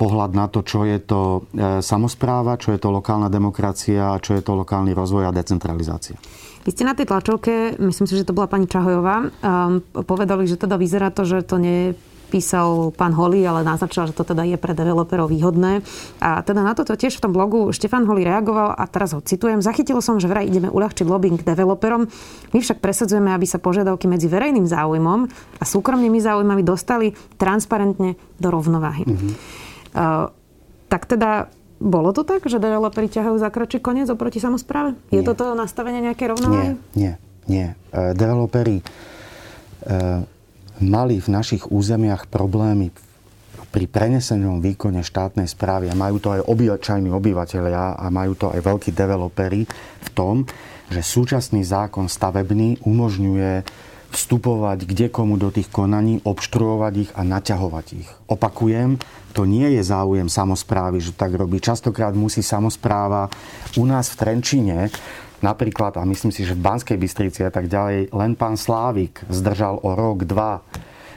pohľad 0.00 0.32
na 0.32 0.48
to, 0.48 0.64
čo 0.64 0.88
je 0.88 0.96
to 1.04 1.20
e, 1.52 1.84
samozpráva, 1.84 2.56
čo 2.56 2.72
je 2.72 2.80
to 2.80 2.88
lokálna 2.88 3.28
demokracia, 3.28 4.16
čo 4.24 4.32
je 4.32 4.40
to 4.40 4.56
lokálny 4.56 4.96
rozvoj 4.96 5.28
a 5.28 5.36
decentralizácia. 5.36 6.16
Vy 6.64 6.72
ste 6.72 6.88
na 6.88 6.96
tej 6.96 7.08
tlačovke, 7.08 7.76
myslím 7.80 8.08
si, 8.08 8.16
že 8.16 8.28
to 8.28 8.36
bola 8.36 8.48
pani 8.48 8.68
Čahojová, 8.68 9.28
um, 9.28 9.80
povedali, 10.04 10.44
že 10.44 10.60
teda 10.60 10.76
vyzerá 10.76 11.08
to, 11.08 11.24
že 11.24 11.44
to 11.44 11.56
nie 11.56 11.96
písal 12.30 12.94
pán 12.94 13.10
Holý, 13.18 13.42
ale 13.42 13.66
naznačil, 13.66 14.06
že 14.06 14.14
to 14.14 14.22
teda 14.22 14.46
je 14.46 14.54
pre 14.54 14.70
developerov 14.70 15.26
výhodné. 15.26 15.82
A 16.22 16.46
teda 16.46 16.62
na 16.62 16.78
toto 16.78 16.94
tiež 16.94 17.18
v 17.18 17.22
tom 17.26 17.32
blogu 17.34 17.74
Štefan 17.74 18.06
Holý 18.06 18.22
reagoval 18.22 18.78
a 18.78 18.86
teraz 18.86 19.10
ho 19.10 19.20
citujem. 19.20 19.58
Zachytil 19.58 19.98
som, 19.98 20.22
že 20.22 20.30
vraj 20.30 20.46
ideme 20.46 20.70
uľahčiť 20.70 21.06
lobbying 21.10 21.42
developerom. 21.42 22.06
My 22.54 22.58
však 22.62 22.78
presadzujeme, 22.78 23.34
aby 23.34 23.50
sa 23.50 23.58
požiadavky 23.58 24.06
medzi 24.06 24.30
verejným 24.30 24.70
záujmom 24.70 25.26
a 25.58 25.64
súkromnými 25.66 26.22
záujmami 26.22 26.62
dostali 26.62 27.10
transparentne 27.34 28.14
do 28.38 28.48
rovnováhy. 28.48 29.04
Mm-hmm. 29.04 29.32
Uh, 29.90 30.30
tak 30.86 31.10
teda 31.10 31.50
bolo 31.80 32.12
to 32.12 32.28
tak, 32.28 32.44
že 32.44 32.60
developeri 32.60 33.08
ťahajú 33.08 33.40
za 33.40 33.48
kračí 33.48 33.80
koniec 33.80 34.06
oproti 34.12 34.36
samozpráve? 34.36 34.94
Nie. 35.08 35.24
Je 35.24 35.32
toto 35.32 35.56
nastavenie 35.56 36.04
nejaké 36.04 36.28
rovnováhy? 36.28 36.76
Nie, 36.92 37.16
nie, 37.48 37.66
nie. 37.66 37.66
Uh, 37.90 38.12
developeri 38.12 38.84
uh, 38.84 40.22
mali 40.84 41.20
v 41.20 41.28
našich 41.32 41.68
územiach 41.68 42.28
problémy 42.28 42.92
pri 43.70 43.86
prenesenom 43.86 44.58
výkone 44.58 45.06
štátnej 45.06 45.46
správy 45.46 45.86
a 45.88 45.94
majú 45.94 46.18
to 46.18 46.34
aj 46.34 46.42
obyčajní 46.42 47.06
obyvateľia 47.06 47.96
a 47.96 48.06
majú 48.10 48.34
to 48.34 48.46
aj 48.50 48.60
veľkí 48.60 48.90
developeri 48.90 49.62
v 50.02 50.08
tom, 50.10 50.42
že 50.90 51.06
súčasný 51.06 51.62
zákon 51.62 52.10
stavebný 52.10 52.82
umožňuje 52.82 53.62
vstupovať 54.10 54.90
kde 54.90 55.06
komu 55.06 55.38
do 55.38 55.54
tých 55.54 55.70
konaní, 55.70 56.18
obštruovať 56.26 56.92
ich 56.98 57.10
a 57.14 57.22
naťahovať 57.22 57.86
ich. 57.94 58.10
Opakujem, 58.26 58.98
to 59.30 59.46
nie 59.46 59.78
je 59.78 59.86
záujem 59.86 60.26
samozprávy, 60.26 60.98
že 60.98 61.14
tak 61.14 61.30
robí. 61.38 61.62
Častokrát 61.62 62.10
musí 62.10 62.42
samozpráva 62.42 63.30
u 63.78 63.86
nás 63.86 64.10
v 64.10 64.18
Trenčine 64.18 64.90
Napríklad, 65.40 65.96
a 65.96 66.04
myslím 66.04 66.32
si, 66.32 66.44
že 66.44 66.52
v 66.52 66.64
Banskej 66.64 67.00
Bystrici 67.00 67.40
a 67.40 67.52
tak 67.52 67.72
ďalej, 67.72 68.12
len 68.12 68.32
pán 68.36 68.60
Slávik 68.60 69.24
zdržal 69.32 69.80
o 69.80 69.96
rok, 69.96 70.28
dva, 70.28 70.60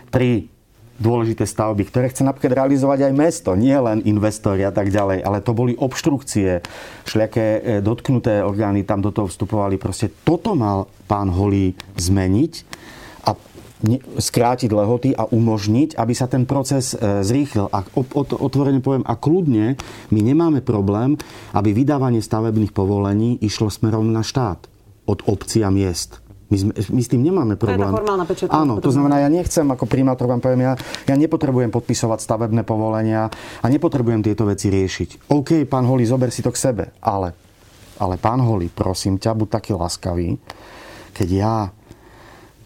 tri 0.08 0.48
dôležité 0.96 1.44
stavby, 1.44 1.84
ktoré 1.90 2.08
chce 2.08 2.24
napríklad 2.24 2.64
realizovať 2.64 3.10
aj 3.10 3.14
mesto, 3.18 3.50
nie 3.58 3.76
len 3.76 4.00
investori 4.06 4.64
a 4.64 4.72
tak 4.72 4.94
ďalej, 4.94 5.26
ale 5.26 5.44
to 5.44 5.52
boli 5.52 5.74
obštrukcie, 5.76 6.64
šľaké 7.04 7.48
e, 7.60 7.62
dotknuté 7.82 8.46
orgány 8.46 8.86
tam 8.88 9.04
do 9.04 9.10
toho 9.10 9.28
vstupovali. 9.28 9.82
Proste 9.82 10.14
toto 10.24 10.54
mal 10.54 10.88
pán 11.10 11.34
Holý 11.34 11.76
zmeniť 11.98 12.54
skrátiť 14.18 14.72
lehoty 14.72 15.12
a 15.12 15.28
umožniť, 15.28 16.00
aby 16.00 16.14
sa 16.16 16.32
ten 16.32 16.48
proces 16.48 16.96
e, 16.96 17.22
zrýchlil. 17.22 17.68
A 17.68 17.84
otvorene 18.40 18.80
poviem, 18.80 19.04
a 19.04 19.20
kľudne, 19.20 19.76
my 20.10 20.20
nemáme 20.24 20.64
problém, 20.64 21.20
aby 21.52 21.76
vydávanie 21.76 22.24
stavebných 22.24 22.72
povolení 22.72 23.36
išlo 23.44 23.68
smerom 23.68 24.08
na 24.16 24.24
štát. 24.24 24.72
Od 25.04 25.20
obcí 25.28 25.60
a 25.60 25.68
miest. 25.68 26.24
My, 26.48 26.58
sme, 26.62 26.72
my 26.72 27.02
s 27.02 27.10
tým 27.10 27.26
nemáme 27.26 27.58
problém. 27.58 27.92
Je 27.92 28.30
pečetka. 28.30 28.54
Áno, 28.54 28.78
to 28.78 28.94
znamená, 28.94 29.26
ja 29.26 29.28
nechcem 29.28 29.66
ako 29.66 29.90
primátor 29.90 30.30
vám 30.30 30.38
poviem, 30.38 30.70
ja, 30.70 30.74
ja 31.10 31.16
nepotrebujem 31.18 31.74
podpisovať 31.74 32.22
stavebné 32.22 32.62
povolenia 32.62 33.28
a 33.60 33.66
nepotrebujem 33.68 34.22
tieto 34.22 34.46
veci 34.46 34.70
riešiť. 34.70 35.34
OK, 35.34 35.66
pán 35.66 35.90
Holý, 35.90 36.06
zober 36.06 36.30
si 36.30 36.46
to 36.46 36.54
k 36.54 36.62
sebe, 36.62 36.86
ale, 37.02 37.34
ale 37.98 38.22
pán 38.22 38.40
Holý, 38.46 38.70
prosím 38.70 39.18
ťa, 39.18 39.34
buď 39.34 39.50
taký 39.50 39.72
laskavý, 39.74 40.38
keď 41.12 41.28
ja 41.34 41.56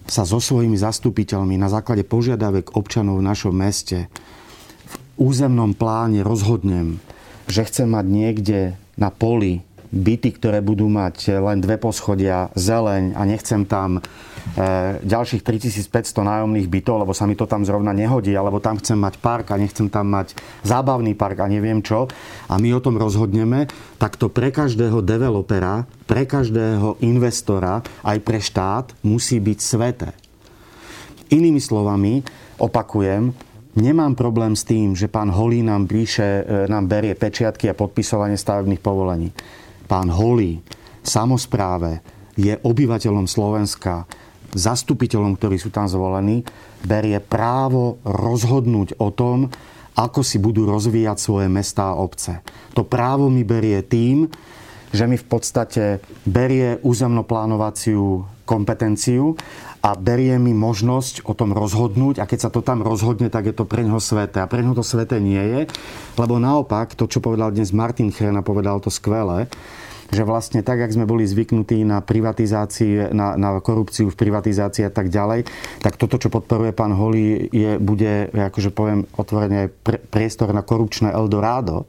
sa 0.08 0.24
so 0.24 0.40
svojimi 0.40 0.80
zastupiteľmi 0.80 1.60
na 1.60 1.68
základe 1.68 2.08
požiadavek 2.08 2.80
občanov 2.80 3.20
v 3.20 3.28
našom 3.28 3.54
meste 3.54 4.08
v 4.88 4.94
územnom 5.20 5.76
pláne 5.76 6.24
rozhodnem, 6.24 7.04
že 7.52 7.68
chcem 7.68 7.92
mať 7.92 8.06
niekde 8.08 8.60
na 8.96 9.12
poli 9.12 9.68
byty, 9.92 10.36
ktoré 10.36 10.60
budú 10.64 10.88
mať 10.92 11.40
len 11.40 11.64
dve 11.64 11.80
poschodia, 11.80 12.52
zeleň 12.56 13.16
a 13.16 13.22
nechcem 13.24 13.64
tam 13.64 14.04
ďalších 15.04 15.44
3500 15.44 16.24
nájomných 16.24 16.70
bytov, 16.72 17.04
lebo 17.04 17.12
sa 17.12 17.28
mi 17.28 17.36
to 17.36 17.50
tam 17.50 17.68
zrovna 17.68 17.92
nehodí, 17.92 18.32
alebo 18.38 18.64
tam 18.64 18.80
chcem 18.80 18.96
mať 18.96 19.20
park 19.20 19.52
a 19.52 19.60
nechcem 19.60 19.92
tam 19.92 20.08
mať 20.08 20.38
zábavný 20.64 21.18
park 21.18 21.44
a 21.44 21.52
neviem 21.52 21.84
čo. 21.84 22.08
A 22.48 22.56
my 22.56 22.78
o 22.78 22.84
tom 22.84 22.96
rozhodneme, 22.96 23.68
tak 23.98 24.16
to 24.16 24.32
pre 24.32 24.54
každého 24.54 25.04
developera, 25.04 25.84
pre 26.08 26.24
každého 26.24 27.02
investora, 27.04 27.84
aj 28.06 28.18
pre 28.24 28.40
štát 28.40 28.96
musí 29.04 29.42
byť 29.42 29.60
sveté. 29.60 30.10
Inými 31.28 31.60
slovami, 31.60 32.24
opakujem, 32.56 33.36
nemám 33.76 34.16
problém 34.16 34.56
s 34.56 34.64
tým, 34.64 34.96
že 34.96 35.12
pán 35.12 35.28
Holý 35.28 35.60
nám 35.60 35.92
píše, 35.92 36.24
e, 36.24 36.72
nám 36.72 36.88
berie 36.88 37.12
pečiatky 37.20 37.68
a 37.68 37.76
podpisovanie 37.76 38.40
stavebných 38.40 38.80
povolení 38.80 39.36
pán 39.88 40.12
Holý 40.12 40.60
samozpráve 41.02 42.04
je 42.36 42.54
obyvateľom 42.60 43.26
Slovenska, 43.26 44.06
zastupiteľom, 44.58 45.38
ktorí 45.38 45.62
sú 45.62 45.70
tam 45.70 45.86
zvolení, 45.86 46.42
berie 46.82 47.22
právo 47.22 48.02
rozhodnúť 48.04 48.98
o 48.98 49.14
tom, 49.14 49.54
ako 49.98 50.22
si 50.22 50.38
budú 50.38 50.70
rozvíjať 50.70 51.18
svoje 51.18 51.48
mestá 51.50 51.94
a 51.94 52.00
obce. 52.02 52.42
To 52.78 52.86
právo 52.86 53.34
mi 53.34 53.42
berie 53.42 53.82
tým, 53.82 54.30
že 54.94 55.10
mi 55.10 55.18
v 55.18 55.26
podstate 55.26 56.00
berie 56.24 56.80
územnoplánovaciu 56.86 58.24
kompetenciu 58.48 59.36
a 59.84 59.94
berie 60.00 60.40
mi 60.40 60.56
možnosť 60.56 61.28
o 61.28 61.36
tom 61.36 61.52
rozhodnúť 61.52 62.24
a 62.24 62.30
keď 62.30 62.40
sa 62.48 62.50
to 62.54 62.64
tam 62.64 62.80
rozhodne, 62.80 63.28
tak 63.28 63.52
je 63.52 63.56
to 63.58 63.68
pre 63.68 63.84
neho 63.84 64.00
sveté. 64.00 64.40
A 64.40 64.48
pre 64.48 64.64
neho 64.64 64.78
to 64.78 64.86
sveté 64.86 65.20
nie 65.20 65.42
je, 65.42 65.62
lebo 66.16 66.40
naopak, 66.40 66.96
to, 66.96 67.12
čo 67.12 67.20
povedal 67.20 67.52
dnes 67.52 67.76
Martin 67.76 68.14
Chrena, 68.14 68.40
povedal 68.40 68.80
to 68.80 68.88
skvelé, 68.88 69.52
že 70.12 70.24
vlastne 70.24 70.64
tak, 70.64 70.80
jak 70.80 70.96
sme 70.96 71.10
boli 71.10 71.28
zvyknutí 71.28 71.84
na 71.84 72.00
privatizácii, 72.00 73.12
na, 73.12 73.36
na 73.36 73.50
korupciu 73.60 74.08
v 74.08 74.20
privatizácii 74.20 74.88
a 74.88 74.92
tak 74.92 75.12
ďalej, 75.12 75.48
tak 75.84 76.00
toto, 76.00 76.16
čo 76.16 76.32
podporuje 76.32 76.72
pán 76.72 76.96
Holý, 76.96 77.52
je, 77.52 77.76
bude, 77.78 78.32
akože 78.32 78.72
poviem 78.72 79.04
otvorene, 79.20 79.70
pre, 79.84 80.00
priestor 80.00 80.56
na 80.56 80.64
korupčné 80.64 81.12
Eldorado, 81.12 81.88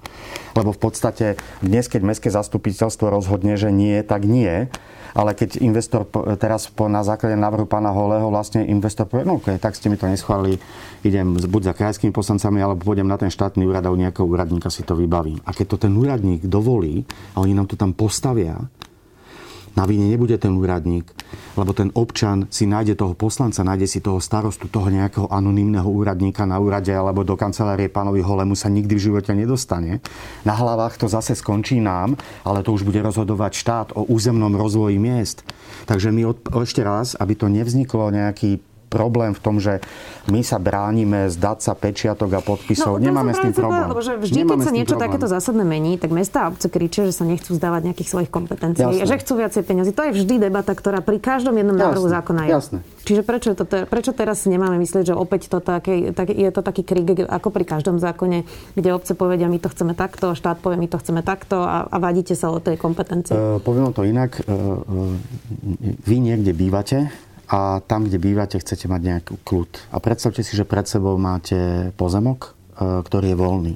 lebo 0.58 0.74
v 0.74 0.80
podstate 0.80 1.38
dnes, 1.62 1.86
keď 1.86 2.02
mestské 2.02 2.28
zastupiteľstvo 2.34 3.06
rozhodne, 3.06 3.54
že 3.54 3.70
nie, 3.70 4.02
tak 4.02 4.26
nie 4.26 4.66
ale 5.18 5.34
keď 5.34 5.58
investor 5.58 6.06
teraz 6.38 6.70
po, 6.70 6.86
na 6.86 7.02
základe 7.02 7.34
návrhu 7.34 7.66
pána 7.66 7.90
Holého 7.90 8.30
vlastne 8.30 8.62
investor 8.62 9.10
povie, 9.10 9.26
no 9.26 9.42
okay, 9.42 9.58
tak 9.58 9.74
ste 9.74 9.90
mi 9.90 9.98
to 9.98 10.06
neschválili, 10.06 10.62
idem 11.02 11.34
buď 11.34 11.74
za 11.74 11.74
krajskými 11.74 12.14
poslancami, 12.14 12.62
alebo 12.62 12.86
pôjdem 12.86 13.10
na 13.10 13.18
ten 13.18 13.26
štátny 13.26 13.66
úrad 13.66 13.82
a 13.82 13.90
u 13.90 13.98
nejakého 13.98 14.22
úradníka 14.22 14.70
si 14.70 14.86
to 14.86 14.94
vybavím. 14.94 15.42
A 15.42 15.50
keď 15.50 15.74
to 15.74 15.90
ten 15.90 15.92
úradník 15.98 16.46
dovolí 16.46 17.02
a 17.34 17.42
oni 17.42 17.50
nám 17.50 17.66
to 17.66 17.74
tam 17.74 17.90
postavia, 17.98 18.62
na 19.78 19.86
vine 19.86 20.10
nebude 20.10 20.34
ten 20.42 20.58
úradník, 20.58 21.06
lebo 21.54 21.70
ten 21.70 21.94
občan 21.94 22.50
si 22.50 22.66
nájde 22.66 22.98
toho 22.98 23.14
poslanca, 23.14 23.62
nájde 23.62 23.86
si 23.86 24.02
toho 24.02 24.18
starostu, 24.18 24.66
toho 24.66 24.90
nejakého 24.90 25.30
anonimného 25.30 25.86
úradníka 25.86 26.42
na 26.42 26.58
úrade 26.58 26.90
alebo 26.90 27.22
do 27.22 27.38
kancelárie 27.38 27.86
pánovi 27.86 28.18
Holemu 28.18 28.58
sa 28.58 28.66
nikdy 28.66 28.98
v 28.98 29.04
živote 29.14 29.30
nedostane. 29.38 30.02
Na 30.42 30.58
hlavách 30.58 30.98
to 30.98 31.06
zase 31.06 31.38
skončí 31.38 31.78
nám, 31.78 32.18
ale 32.42 32.66
to 32.66 32.74
už 32.74 32.82
bude 32.82 32.98
rozhodovať 32.98 33.52
štát 33.54 33.88
o 33.94 34.02
územnom 34.10 34.50
rozvoji 34.50 34.98
miest. 34.98 35.46
Takže 35.86 36.10
my 36.10 36.26
od, 36.26 36.42
ešte 36.66 36.82
raz, 36.82 37.14
aby 37.14 37.38
to 37.38 37.46
nevzniklo 37.46 38.10
nejaký 38.10 38.58
problém 38.88 39.36
v 39.36 39.40
tom, 39.40 39.60
že 39.60 39.84
my 40.32 40.40
sa 40.40 40.56
bránime 40.56 41.28
zdať 41.28 41.58
sa 41.60 41.72
pečiatok 41.76 42.30
a 42.34 42.40
podpisov. 42.40 42.96
No, 42.96 43.04
Nemáme 43.04 43.36
s 43.36 43.40
tým 43.40 43.52
problém. 43.52 43.88
Lebo 43.88 44.02
že 44.02 44.16
vždy, 44.16 44.38
Nemáme 44.42 44.64
keď 44.64 44.66
sa 44.66 44.74
niečo 44.74 44.94
problém. 44.96 45.06
takéto 45.08 45.26
zásadné 45.28 45.64
mení, 45.64 45.92
tak 46.00 46.10
mesta 46.10 46.48
a 46.48 46.52
obce 46.52 46.68
kričia, 46.72 47.04
že 47.04 47.14
sa 47.14 47.24
nechcú 47.28 47.52
zdávať 47.54 47.92
nejakých 47.92 48.08
svojich 48.08 48.30
kompetencií, 48.32 48.84
Jasne. 48.84 49.06
že 49.06 49.16
chcú 49.20 49.32
viacej 49.38 49.62
peniazy. 49.62 49.90
To 49.92 50.02
je 50.08 50.12
vždy 50.16 50.34
debata, 50.40 50.72
ktorá 50.72 51.04
pri 51.04 51.20
každom 51.20 51.54
jednom 51.56 51.76
návrhu 51.76 52.08
zákona 52.08 52.48
je. 52.48 52.50
Jasne. 52.50 52.78
Čiže 53.08 53.22
prečo, 53.24 53.56
to, 53.56 53.64
prečo 53.64 54.12
teraz 54.12 54.44
nemáme 54.44 54.76
myslieť, 54.84 55.12
že 55.12 55.14
opäť 55.16 55.48
to 55.48 55.64
také, 55.64 56.12
tak, 56.12 56.28
je 56.28 56.50
to 56.52 56.60
taký 56.60 56.84
krík 56.84 57.24
ako 57.24 57.48
pri 57.48 57.64
každom 57.64 57.96
zákone, 57.96 58.44
kde 58.76 58.88
obce 58.92 59.16
povedia, 59.16 59.48
my 59.48 59.56
to 59.56 59.72
chceme 59.72 59.96
takto, 59.96 60.36
štát 60.36 60.60
povie, 60.60 60.76
my 60.76 60.88
to 60.92 61.00
chceme 61.00 61.24
takto 61.24 61.64
a, 61.64 61.88
a 61.88 61.96
vadíte 61.96 62.36
sa 62.36 62.52
o 62.52 62.60
tej 62.60 62.76
kompetencii? 62.76 63.32
Uh, 63.32 63.56
poviem 63.64 63.88
to 63.96 64.04
inak. 64.04 64.44
Uh, 64.44 64.84
uh, 64.84 65.16
vy 66.04 66.16
niekde 66.20 66.52
bývate, 66.52 67.08
a 67.48 67.80
tam, 67.80 68.04
kde 68.04 68.20
bývate, 68.20 68.60
chcete 68.60 68.86
mať 68.92 69.00
nejaký 69.00 69.34
kľud. 69.40 69.92
A 69.92 69.96
predstavte 70.04 70.44
si, 70.44 70.52
že 70.52 70.68
pred 70.68 70.84
sebou 70.84 71.16
máte 71.16 71.90
pozemok, 71.96 72.52
e, 72.76 73.00
ktorý 73.00 73.32
je 73.32 73.40
voľný. 73.40 73.74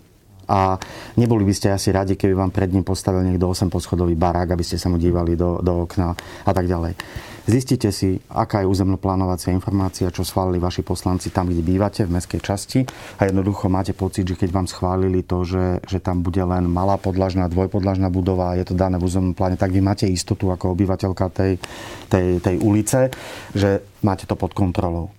A 0.53 0.77
neboli 1.17 1.49
by 1.49 1.55
ste 1.57 1.73
asi 1.73 1.89
radi, 1.89 2.13
keby 2.13 2.37
vám 2.37 2.53
pred 2.53 2.69
ním 2.69 2.85
postavil 2.85 3.25
niekto 3.25 3.49
8 3.49 3.73
poschodový 3.73 4.13
barák, 4.13 4.53
aby 4.53 4.61
ste 4.61 4.77
sa 4.77 4.93
mu 4.93 5.01
dívali 5.01 5.33
do, 5.33 5.65
do 5.65 5.89
okna 5.89 6.13
a 6.45 6.53
tak 6.53 6.69
ďalej. 6.69 6.93
Zistite 7.43 7.91
si, 7.91 8.23
aká 8.31 8.63
je 8.63 8.71
územnoplánovacia 8.71 9.51
informácia, 9.51 10.15
čo 10.15 10.23
schválili 10.23 10.63
vaši 10.63 10.87
poslanci 10.87 11.35
tam, 11.35 11.51
kde 11.51 11.59
bývate, 11.59 12.07
v 12.07 12.15
mestskej 12.15 12.39
časti 12.39 12.81
a 13.19 13.27
jednoducho 13.27 13.67
máte 13.67 13.91
pocit, 13.91 14.31
že 14.31 14.39
keď 14.39 14.51
vám 14.55 14.67
schválili 14.71 15.27
to, 15.27 15.43
že, 15.43 15.83
že 15.83 15.99
tam 15.99 16.23
bude 16.23 16.39
len 16.39 16.71
malá 16.71 16.95
podlažná, 17.03 17.51
dvojpodlažná 17.51 18.15
budova 18.15 18.55
a 18.55 18.59
je 18.63 18.71
to 18.71 18.79
dané 18.79 18.95
v 18.95 19.11
územnom 19.11 19.35
pláne, 19.35 19.59
tak 19.59 19.75
vy 19.75 19.83
máte 19.83 20.07
istotu 20.07 20.55
ako 20.55 20.79
obyvateľka 20.79 21.35
tej, 21.35 21.59
tej, 22.07 22.39
tej 22.39 22.57
ulice, 22.63 23.11
že 23.51 23.83
máte 24.07 24.23
to 24.31 24.39
pod 24.39 24.55
kontrolou 24.55 25.11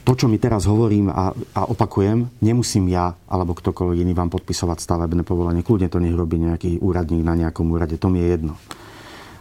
to, 0.00 0.26
čo 0.26 0.26
mi 0.26 0.42
teraz 0.42 0.66
hovorím 0.66 1.06
a, 1.12 1.30
a 1.30 1.70
opakujem, 1.70 2.42
nemusím 2.42 2.90
ja 2.90 3.14
alebo 3.30 3.54
ktokoľvek 3.54 4.02
iný 4.02 4.10
vám 4.10 4.26
podpisovať 4.32 4.82
stavebné 4.82 5.22
povolenie. 5.22 5.62
Kľudne 5.62 5.86
to 5.86 6.02
nech 6.02 6.18
robí 6.18 6.34
nejaký 6.34 6.82
úradník 6.82 7.22
na 7.22 7.38
nejakom 7.38 7.70
úrade, 7.70 7.94
to 7.94 8.10
mi 8.10 8.18
je 8.18 8.34
jedno. 8.34 8.58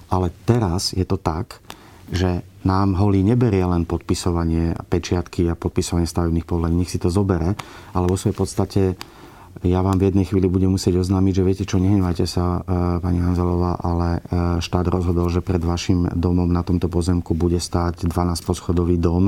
Ale 0.09 0.33
teraz 0.43 0.93
je 0.97 1.05
to 1.05 1.17
tak, 1.21 1.61
že 2.09 2.41
nám 2.65 2.97
holí 2.97 3.23
neberie 3.23 3.63
len 3.63 3.85
podpisovanie 3.85 4.75
pečiatky 4.89 5.47
a 5.47 5.55
podpisovanie 5.55 6.09
stavebných 6.09 6.43
povolení, 6.43 6.83
nech 6.83 6.91
si 6.91 6.99
to 6.99 7.07
zobere, 7.07 7.55
ale 7.95 8.05
vo 8.09 8.19
svojej 8.19 8.35
podstate 8.35 8.81
ja 9.59 9.83
vám 9.83 9.99
v 9.99 10.07
jednej 10.07 10.23
chvíli 10.23 10.47
budem 10.47 10.71
musieť 10.71 11.03
oznámiť, 11.03 11.33
že 11.35 11.43
viete 11.43 11.65
čo, 11.67 11.83
nehnevajte 11.83 12.23
sa, 12.23 12.63
e, 12.63 13.01
pani 13.03 13.19
Hanzelová, 13.19 13.75
ale 13.81 14.07
e, 14.07 14.19
štát 14.63 14.87
rozhodol, 14.87 15.27
že 15.27 15.43
pred 15.43 15.59
vašim 15.59 16.07
domom 16.15 16.47
na 16.47 16.63
tomto 16.63 16.87
pozemku 16.87 17.35
bude 17.35 17.59
stáť 17.59 18.07
12 18.07 18.39
poschodový 18.47 18.95
dom, 18.95 19.27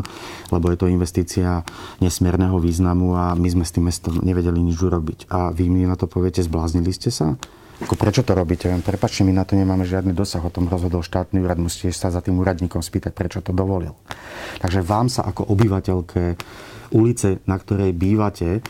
lebo 0.53 0.65
je 0.71 0.77
to 0.79 0.87
investícia 0.87 1.67
nesmierneho 1.99 2.55
významu 2.63 3.11
a 3.17 3.35
my 3.35 3.47
sme 3.49 3.67
s 3.67 3.75
tým 3.75 3.91
mestom 3.91 4.23
nevedeli 4.23 4.63
nič 4.63 4.79
urobiť. 4.79 5.27
A 5.35 5.51
vy 5.51 5.67
mi 5.67 5.83
na 5.83 5.99
to 5.99 6.07
poviete, 6.07 6.39
zbláznili 6.39 6.95
ste 6.95 7.11
sa? 7.11 7.35
Ako 7.81 7.97
prečo 7.97 8.21
to 8.21 8.37
robíte? 8.37 8.69
Prepačte, 8.85 9.25
my 9.25 9.33
na 9.33 9.43
to 9.43 9.57
nemáme 9.57 9.83
žiadny 9.83 10.13
dosah. 10.13 10.45
O 10.45 10.53
tom 10.53 10.69
rozhodol 10.69 11.01
štátny 11.01 11.41
úrad. 11.41 11.57
Musíte 11.57 11.89
sa 11.91 12.13
za 12.13 12.21
tým 12.21 12.37
úradníkom 12.37 12.79
spýtať, 12.79 13.11
prečo 13.11 13.39
to 13.41 13.51
dovolil. 13.51 13.97
Takže 14.61 14.85
vám 14.85 15.09
sa 15.09 15.25
ako 15.25 15.49
obyvateľke 15.49 16.37
ulice, 16.93 17.41
na 17.49 17.57
ktorej 17.57 17.97
bývate, 17.97 18.61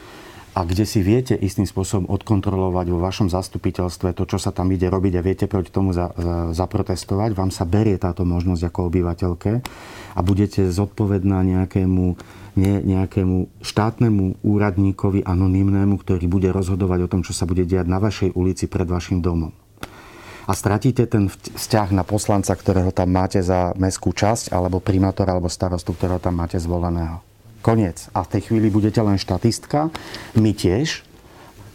a 0.52 0.68
kde 0.68 0.84
si 0.84 1.00
viete 1.00 1.32
istým 1.32 1.64
spôsobom 1.64 2.12
odkontrolovať 2.12 2.86
vo 2.92 3.00
vašom 3.00 3.32
zastupiteľstve 3.32 4.12
to, 4.12 4.28
čo 4.28 4.36
sa 4.36 4.52
tam 4.52 4.68
ide 4.76 4.92
robiť 4.92 5.14
a 5.16 5.24
viete 5.24 5.46
proti 5.48 5.72
tomu 5.72 5.96
za, 5.96 6.12
za, 6.12 6.52
zaprotestovať, 6.52 7.32
vám 7.32 7.56
sa 7.56 7.64
berie 7.64 7.96
táto 7.96 8.28
možnosť 8.28 8.68
ako 8.68 8.92
obyvateľke 8.92 9.52
a 10.12 10.20
budete 10.20 10.68
zodpovedná 10.68 11.40
nejakému, 11.48 12.20
nie, 12.60 12.84
nejakému 12.84 13.64
štátnemu 13.64 14.44
úradníkovi 14.44 15.24
anonymnému, 15.24 15.96
ktorý 16.02 16.28
bude 16.28 16.50
rozhodovať 16.52 17.00
o 17.08 17.12
tom, 17.12 17.22
čo 17.24 17.32
sa 17.32 17.48
bude 17.48 17.64
diať 17.64 17.88
na 17.88 18.00
vašej 18.02 18.36
ulici 18.36 18.68
pred 18.68 18.88
vašim 18.88 19.24
domom. 19.24 19.56
A 20.50 20.52
stratíte 20.58 21.06
ten 21.06 21.30
vzťah 21.30 21.94
na 21.94 22.04
poslanca, 22.04 22.52
ktorého 22.52 22.90
tam 22.92 23.14
máte 23.14 23.40
za 23.40 23.72
mestskú 23.78 24.12
časť, 24.12 24.52
alebo 24.52 24.82
primátora, 24.82 25.38
alebo 25.38 25.48
starostu, 25.48 25.94
ktorého 25.96 26.20
tam 26.20 26.42
máte 26.42 26.58
zvoleného. 26.58 27.22
Koniec. 27.62 28.10
A 28.12 28.26
v 28.26 28.32
tej 28.36 28.42
chvíli 28.50 28.74
budete 28.74 28.98
len 29.06 29.22
štatistka. 29.22 29.94
My 30.34 30.52
tiež 30.52 31.06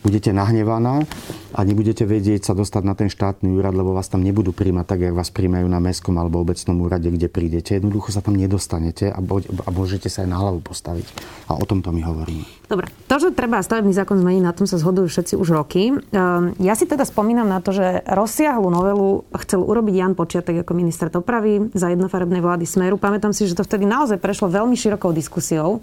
budete 0.07 0.31
nahnevaná 0.31 1.03
a 1.51 1.61
nebudete 1.67 2.07
vedieť 2.07 2.47
sa 2.47 2.55
dostať 2.55 2.83
na 2.87 2.95
ten 2.95 3.11
štátny 3.11 3.51
úrad, 3.59 3.75
lebo 3.75 3.91
vás 3.91 4.07
tam 4.07 4.23
nebudú 4.23 4.55
príjmať 4.55 4.87
tak, 4.87 5.01
jak 5.03 5.19
vás 5.19 5.35
príjmajú 5.35 5.67
na 5.67 5.83
mestskom 5.83 6.15
alebo 6.15 6.39
obecnom 6.39 6.79
úrade, 6.87 7.11
kde 7.11 7.27
prídete. 7.27 7.75
Jednoducho 7.75 8.15
sa 8.15 8.23
tam 8.23 8.39
nedostanete 8.39 9.11
a, 9.11 9.19
bo, 9.19 9.43
a 9.43 9.69
môžete 9.75 10.07
sa 10.07 10.23
aj 10.23 10.29
na 10.31 10.39
hlavu 10.39 10.63
postaviť. 10.63 11.07
A 11.51 11.59
o 11.59 11.65
tomto 11.67 11.91
my 11.91 12.07
hovoríme. 12.07 12.47
Dobre, 12.71 12.87
to, 13.11 13.17
že 13.19 13.35
treba 13.35 13.63
stavebný 13.63 13.95
zákon 13.95 14.21
zmeniť, 14.23 14.43
na 14.43 14.55
tom 14.55 14.71
sa 14.71 14.79
zhodujú 14.79 15.11
všetci 15.11 15.35
už 15.39 15.49
roky. 15.55 15.91
Ehm, 15.91 16.55
ja 16.63 16.75
si 16.79 16.87
teda 16.87 17.07
spomínam 17.09 17.49
na 17.49 17.59
to, 17.65 17.73
že 17.73 18.05
rozsiahlu 18.07 18.69
novelu 18.69 19.25
chcel 19.43 19.65
urobiť 19.65 19.95
Jan 19.97 20.15
Počiatek 20.15 20.63
ako 20.63 20.73
minister 20.77 21.09
dopravy 21.11 21.73
za 21.73 21.91
jednofarebnej 21.91 22.45
vlády 22.45 22.69
Smeru. 22.69 23.01
Pamätám 23.01 23.33
si, 23.33 23.49
že 23.49 23.57
to 23.57 23.65
vtedy 23.65 23.89
naozaj 23.89 24.21
prešlo 24.21 24.53
veľmi 24.53 24.77
širokou 24.77 25.11
diskusiou, 25.17 25.81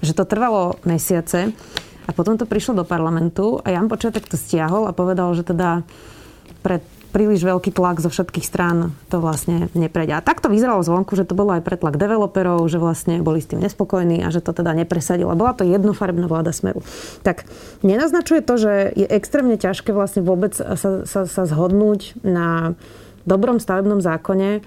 že 0.00 0.16
to 0.16 0.24
trvalo 0.24 0.78
mesiace. 0.88 1.52
A 2.10 2.16
potom 2.16 2.34
to 2.34 2.42
prišlo 2.42 2.82
do 2.82 2.84
parlamentu 2.84 3.62
a 3.62 3.70
Jan 3.70 3.86
Počiatek 3.86 4.26
to 4.26 4.34
stiahol 4.34 4.90
a 4.90 4.96
povedal, 4.96 5.30
že 5.38 5.46
teda 5.46 5.86
pre 6.66 6.82
príliš 7.10 7.42
veľký 7.42 7.74
tlak 7.74 7.98
zo 7.98 8.08
všetkých 8.08 8.46
strán 8.46 8.94
to 9.10 9.18
vlastne 9.18 9.66
neprejde. 9.74 10.14
A 10.14 10.24
tak 10.24 10.38
to 10.38 10.46
vyzeralo 10.46 10.80
zvonku, 10.80 11.18
že 11.18 11.26
to 11.26 11.34
bolo 11.34 11.58
aj 11.58 11.66
pretlak 11.66 11.98
developerov, 11.98 12.62
že 12.70 12.78
vlastne 12.78 13.18
boli 13.18 13.42
s 13.42 13.50
tým 13.50 13.58
nespokojní 13.58 14.22
a 14.22 14.30
že 14.30 14.38
to 14.38 14.54
teda 14.54 14.70
nepresadilo. 14.78 15.34
Bola 15.34 15.52
to 15.52 15.66
jednofarebná 15.66 16.30
vláda 16.30 16.54
Smeru. 16.54 16.86
Tak 17.26 17.50
nenaznačuje 17.82 18.46
to, 18.46 18.54
že 18.56 18.72
je 18.94 19.06
extrémne 19.10 19.58
ťažké 19.58 19.90
vlastne 19.90 20.22
vôbec 20.22 20.54
sa, 20.54 21.02
sa, 21.02 21.20
sa 21.26 21.42
zhodnúť 21.50 22.22
na 22.22 22.78
dobrom 23.26 23.58
stavebnom 23.58 23.98
zákone, 23.98 24.62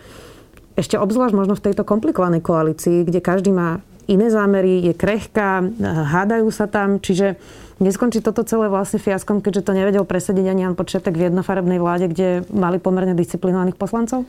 ešte 0.73 0.97
obzvlášť 0.97 1.38
možno 1.38 1.53
v 1.53 1.69
tejto 1.69 1.86
komplikovanej 1.86 2.41
koalícii, 2.41 3.06
kde 3.06 3.21
každý 3.21 3.53
má 3.53 3.86
iné 4.08 4.28
zámery, 4.32 4.84
je 4.89 4.94
krehká, 4.94 5.63
hádajú 5.84 6.50
sa 6.50 6.68
tam, 6.68 7.00
čiže 7.00 7.39
neskončí 7.84 8.24
toto 8.24 8.44
celé 8.48 8.70
vlastne 8.72 9.02
fiaskom, 9.02 9.44
keďže 9.44 9.66
to 9.66 9.78
nevedel 9.78 10.04
presadiť 10.08 10.46
ani 10.48 10.62
Jan 10.63 10.76
Počiatek 10.78 11.16
v 11.16 11.32
jednofarebnej 11.32 11.80
vláde, 11.82 12.06
kde 12.12 12.48
mali 12.52 12.80
pomerne 12.80 13.16
disciplinovaných 13.18 13.76
poslancov? 13.76 14.24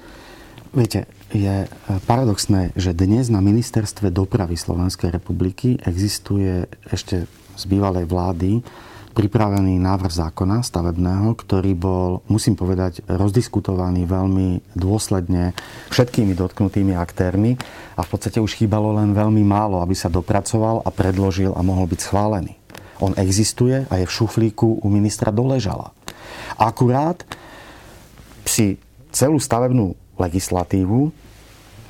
Viete, 0.74 1.06
je 1.30 1.70
paradoxné, 2.10 2.74
že 2.74 2.90
dnes 2.90 3.30
na 3.30 3.38
ministerstve 3.38 4.10
dopravy 4.10 4.58
Slovenskej 4.58 5.14
republiky 5.14 5.78
existuje 5.78 6.66
ešte 6.90 7.30
z 7.54 7.64
bývalej 7.70 8.10
vlády 8.10 8.58
pripravený 9.14 9.78
návrh 9.78 10.10
zákona 10.10 10.66
stavebného, 10.66 11.38
ktorý 11.38 11.72
bol, 11.78 12.26
musím 12.26 12.58
povedať, 12.58 13.06
rozdiskutovaný 13.06 14.04
veľmi 14.10 14.74
dôsledne 14.74 15.54
všetkými 15.94 16.34
dotknutými 16.34 16.98
aktérmi 16.98 17.54
a 17.94 18.02
v 18.02 18.08
podstate 18.10 18.42
už 18.42 18.58
chýbalo 18.58 18.90
len 18.98 19.14
veľmi 19.14 19.46
málo, 19.46 19.78
aby 19.78 19.94
sa 19.94 20.10
dopracoval 20.10 20.82
a 20.82 20.90
predložil 20.90 21.54
a 21.54 21.62
mohol 21.62 21.86
byť 21.86 22.00
schválený. 22.02 22.58
On 22.98 23.14
existuje 23.14 23.86
a 23.86 23.94
je 24.02 24.06
v 24.06 24.14
šuflíku 24.14 24.82
u 24.82 24.86
ministra 24.90 25.30
Doležala. 25.30 25.94
Akurát 26.58 27.22
si 28.42 28.78
celú 29.14 29.38
stavebnú 29.38 29.94
legislatívu 30.18 31.23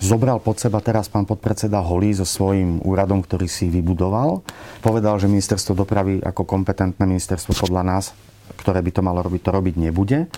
zobral 0.04 0.36
pod 0.44 0.60
seba 0.60 0.84
teraz 0.84 1.08
pán 1.08 1.24
podpredseda 1.24 1.80
Holý 1.80 2.12
so 2.12 2.28
svojím 2.28 2.84
úradom, 2.84 3.24
ktorý 3.24 3.48
si 3.48 3.72
vybudoval. 3.72 4.44
Povedal, 4.84 5.16
že 5.16 5.32
ministerstvo 5.32 5.72
dopravy 5.72 6.20
ako 6.20 6.44
kompetentné 6.44 7.08
ministerstvo 7.08 7.56
podľa 7.56 7.82
nás, 7.82 8.12
ktoré 8.60 8.84
by 8.84 8.90
to 8.92 9.00
malo 9.00 9.24
robiť, 9.24 9.40
to 9.40 9.50
robiť 9.50 9.74
nebude. 9.80 10.28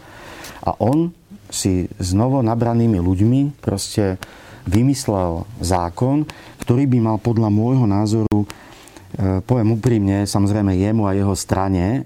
A 0.63 0.71
on 0.79 1.11
si 1.51 1.91
s 1.99 2.11
novo 2.15 2.39
nabranými 2.47 3.03
ľuďmi 3.03 3.59
proste 3.59 4.23
vymyslel 4.67 5.47
zákon, 5.63 6.27
ktorý 6.63 6.87
by 6.87 6.99
mal 7.03 7.17
podľa 7.23 7.51
môjho 7.51 7.87
názoru, 7.87 8.39
e, 8.43 8.47
poviem 9.47 9.79
úprimne, 9.79 10.27
samozrejme 10.27 10.75
jemu 10.75 11.07
a 11.07 11.15
jeho 11.15 11.35
strane, 11.39 11.87
e, 11.87 12.01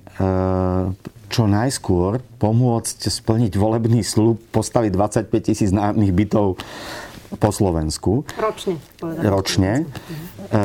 čo 1.30 1.46
najskôr 1.46 2.20
pomôcť 2.42 3.06
splniť 3.06 3.54
volebný 3.54 4.02
slub, 4.04 4.42
postaviť 4.50 4.90
25 4.92 5.46
tisíc 5.46 5.70
nájomných 5.70 6.12
bytov 6.12 6.60
po 7.38 7.50
Slovensku. 7.54 8.26
Ročne. 8.34 8.74
Ročne. 9.02 9.86
E, 10.50 10.62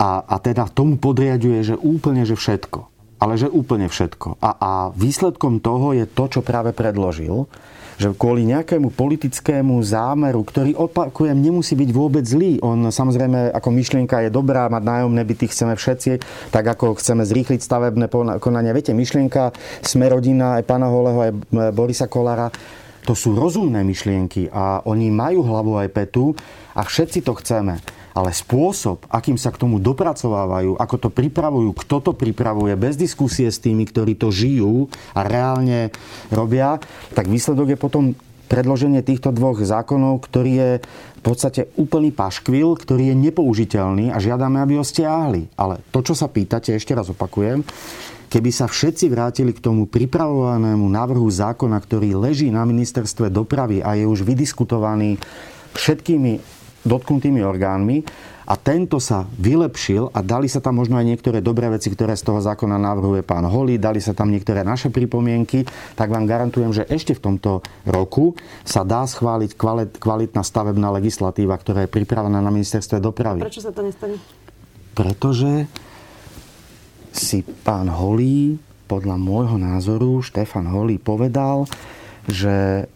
a, 0.00 0.10
a 0.26 0.36
teda 0.42 0.66
tomu 0.72 0.98
podriaduje, 0.98 1.62
že 1.62 1.76
úplne, 1.78 2.26
že 2.26 2.34
všetko. 2.34 2.90
Ale 3.20 3.36
že 3.36 3.52
úplne 3.52 3.86
všetko. 3.86 4.40
A, 4.40 4.50
a 4.56 4.72
výsledkom 4.96 5.60
toho 5.60 5.92
je 5.92 6.08
to, 6.08 6.24
čo 6.26 6.40
práve 6.40 6.72
predložil, 6.72 7.44
že 8.00 8.16
kvôli 8.16 8.48
nejakému 8.48 8.96
politickému 8.96 9.76
zámeru, 9.84 10.40
ktorý, 10.40 10.72
opakujem, 10.72 11.36
nemusí 11.36 11.76
byť 11.76 11.90
vôbec 11.92 12.24
zlý. 12.24 12.56
On 12.64 12.88
samozrejme, 12.88 13.52
ako 13.52 13.68
myšlienka 13.76 14.24
je 14.24 14.32
dobrá, 14.32 14.72
mať 14.72 14.82
nájomné 14.88 15.20
byty 15.20 15.52
chceme 15.52 15.76
všetci, 15.76 16.24
tak 16.48 16.64
ako 16.64 16.96
chceme 16.96 17.28
zrýchliť 17.28 17.60
stavebné 17.60 18.08
konania. 18.40 18.72
Viete, 18.72 18.96
myšlienka 18.96 19.52
sme 19.84 20.08
rodina 20.08 20.56
aj 20.56 20.64
pána 20.64 20.88
Holeho, 20.88 21.28
aj 21.28 21.32
Borisa 21.76 22.08
Kolára 22.08 22.48
to 23.04 23.16
sú 23.16 23.32
rozumné 23.32 23.80
myšlienky 23.82 24.52
a 24.52 24.84
oni 24.84 25.08
majú 25.08 25.44
hlavu 25.44 25.80
aj 25.80 25.88
petu 25.90 26.36
a 26.76 26.84
všetci 26.84 27.24
to 27.24 27.32
chceme. 27.40 27.80
ale 28.14 28.34
spôsob, 28.34 29.06
akým 29.06 29.38
sa 29.38 29.54
k 29.54 29.60
tomu 29.60 29.78
dopracovávajú, 29.78 30.76
ako 30.76 30.96
to 30.98 31.08
pripravujú, 31.14 31.70
kto 31.78 31.96
to 32.10 32.12
pripravuje, 32.14 32.74
bez 32.74 32.98
diskusie 32.98 33.46
s 33.46 33.62
tými, 33.62 33.86
ktorí 33.86 34.18
to 34.18 34.34
žijú 34.34 34.90
a 35.14 35.22
reálne 35.22 35.94
robia, 36.34 36.82
tak 37.14 37.30
výsledok 37.30 37.74
je 37.74 37.78
potom 37.78 38.04
predloženie 38.50 39.06
týchto 39.06 39.30
dvoch 39.30 39.62
zákonov, 39.62 40.26
ktorý 40.26 40.52
je 40.58 40.70
v 40.82 41.22
podstate 41.22 41.70
úplný 41.78 42.10
paškvil, 42.10 42.74
ktorý 42.74 43.14
je 43.14 43.16
nepoužiteľný 43.30 44.10
a 44.10 44.18
žiadame, 44.18 44.58
aby 44.58 44.82
ho 44.82 44.84
stiahli. 44.84 45.54
Ale 45.54 45.78
to, 45.94 46.02
čo 46.02 46.18
sa 46.18 46.26
pýtate, 46.26 46.74
ešte 46.74 46.90
raz 46.90 47.06
opakujem, 47.14 47.62
keby 48.30 48.50
sa 48.54 48.70
všetci 48.70 49.10
vrátili 49.10 49.50
k 49.50 49.60
tomu 49.60 49.90
pripravovanému 49.90 50.86
návrhu 50.86 51.26
zákona, 51.26 51.76
ktorý 51.82 52.14
leží 52.14 52.46
na 52.48 52.62
ministerstve 52.62 53.26
dopravy 53.26 53.82
a 53.82 53.98
je 53.98 54.06
už 54.06 54.22
vydiskutovaný 54.22 55.18
všetkými 55.74 56.38
dotknutými 56.86 57.42
orgánmi 57.42 58.06
a 58.50 58.58
tento 58.58 58.98
sa 58.98 59.30
vylepšil 59.38 60.10
a 60.10 60.26
dali 60.26 60.50
sa 60.50 60.58
tam 60.58 60.82
možno 60.82 60.98
aj 60.98 61.06
niektoré 61.06 61.38
dobré 61.38 61.70
veci, 61.70 61.86
ktoré 61.86 62.18
z 62.18 62.26
toho 62.26 62.42
zákona 62.42 62.82
navrhuje 62.82 63.22
pán 63.22 63.46
Holý, 63.46 63.78
dali 63.78 64.02
sa 64.02 64.10
tam 64.10 64.34
niektoré 64.34 64.66
naše 64.66 64.90
pripomienky, 64.90 65.62
tak 65.94 66.10
vám 66.10 66.26
garantujem, 66.26 66.74
že 66.74 66.88
ešte 66.90 67.14
v 67.14 67.22
tomto 67.30 67.62
roku 67.86 68.34
sa 68.66 68.82
dá 68.82 69.06
schváliť 69.06 69.54
kvalitná 70.02 70.42
stavebná 70.42 70.90
legislatíva, 70.98 71.54
ktorá 71.54 71.86
je 71.86 71.94
pripravená 71.94 72.42
na 72.42 72.50
ministerstve 72.50 72.98
dopravy. 72.98 73.46
Prečo 73.46 73.62
sa 73.62 73.70
to 73.70 73.86
nestane? 73.86 74.18
Pretože 74.98 75.70
si 77.12 77.42
pán 77.42 77.90
Holý, 77.90 78.58
podľa 78.90 79.16
môjho 79.22 79.54
názoru, 79.54 80.18
Štefan 80.18 80.66
Holý 80.66 80.98
povedal, 80.98 81.70
že 82.26 82.86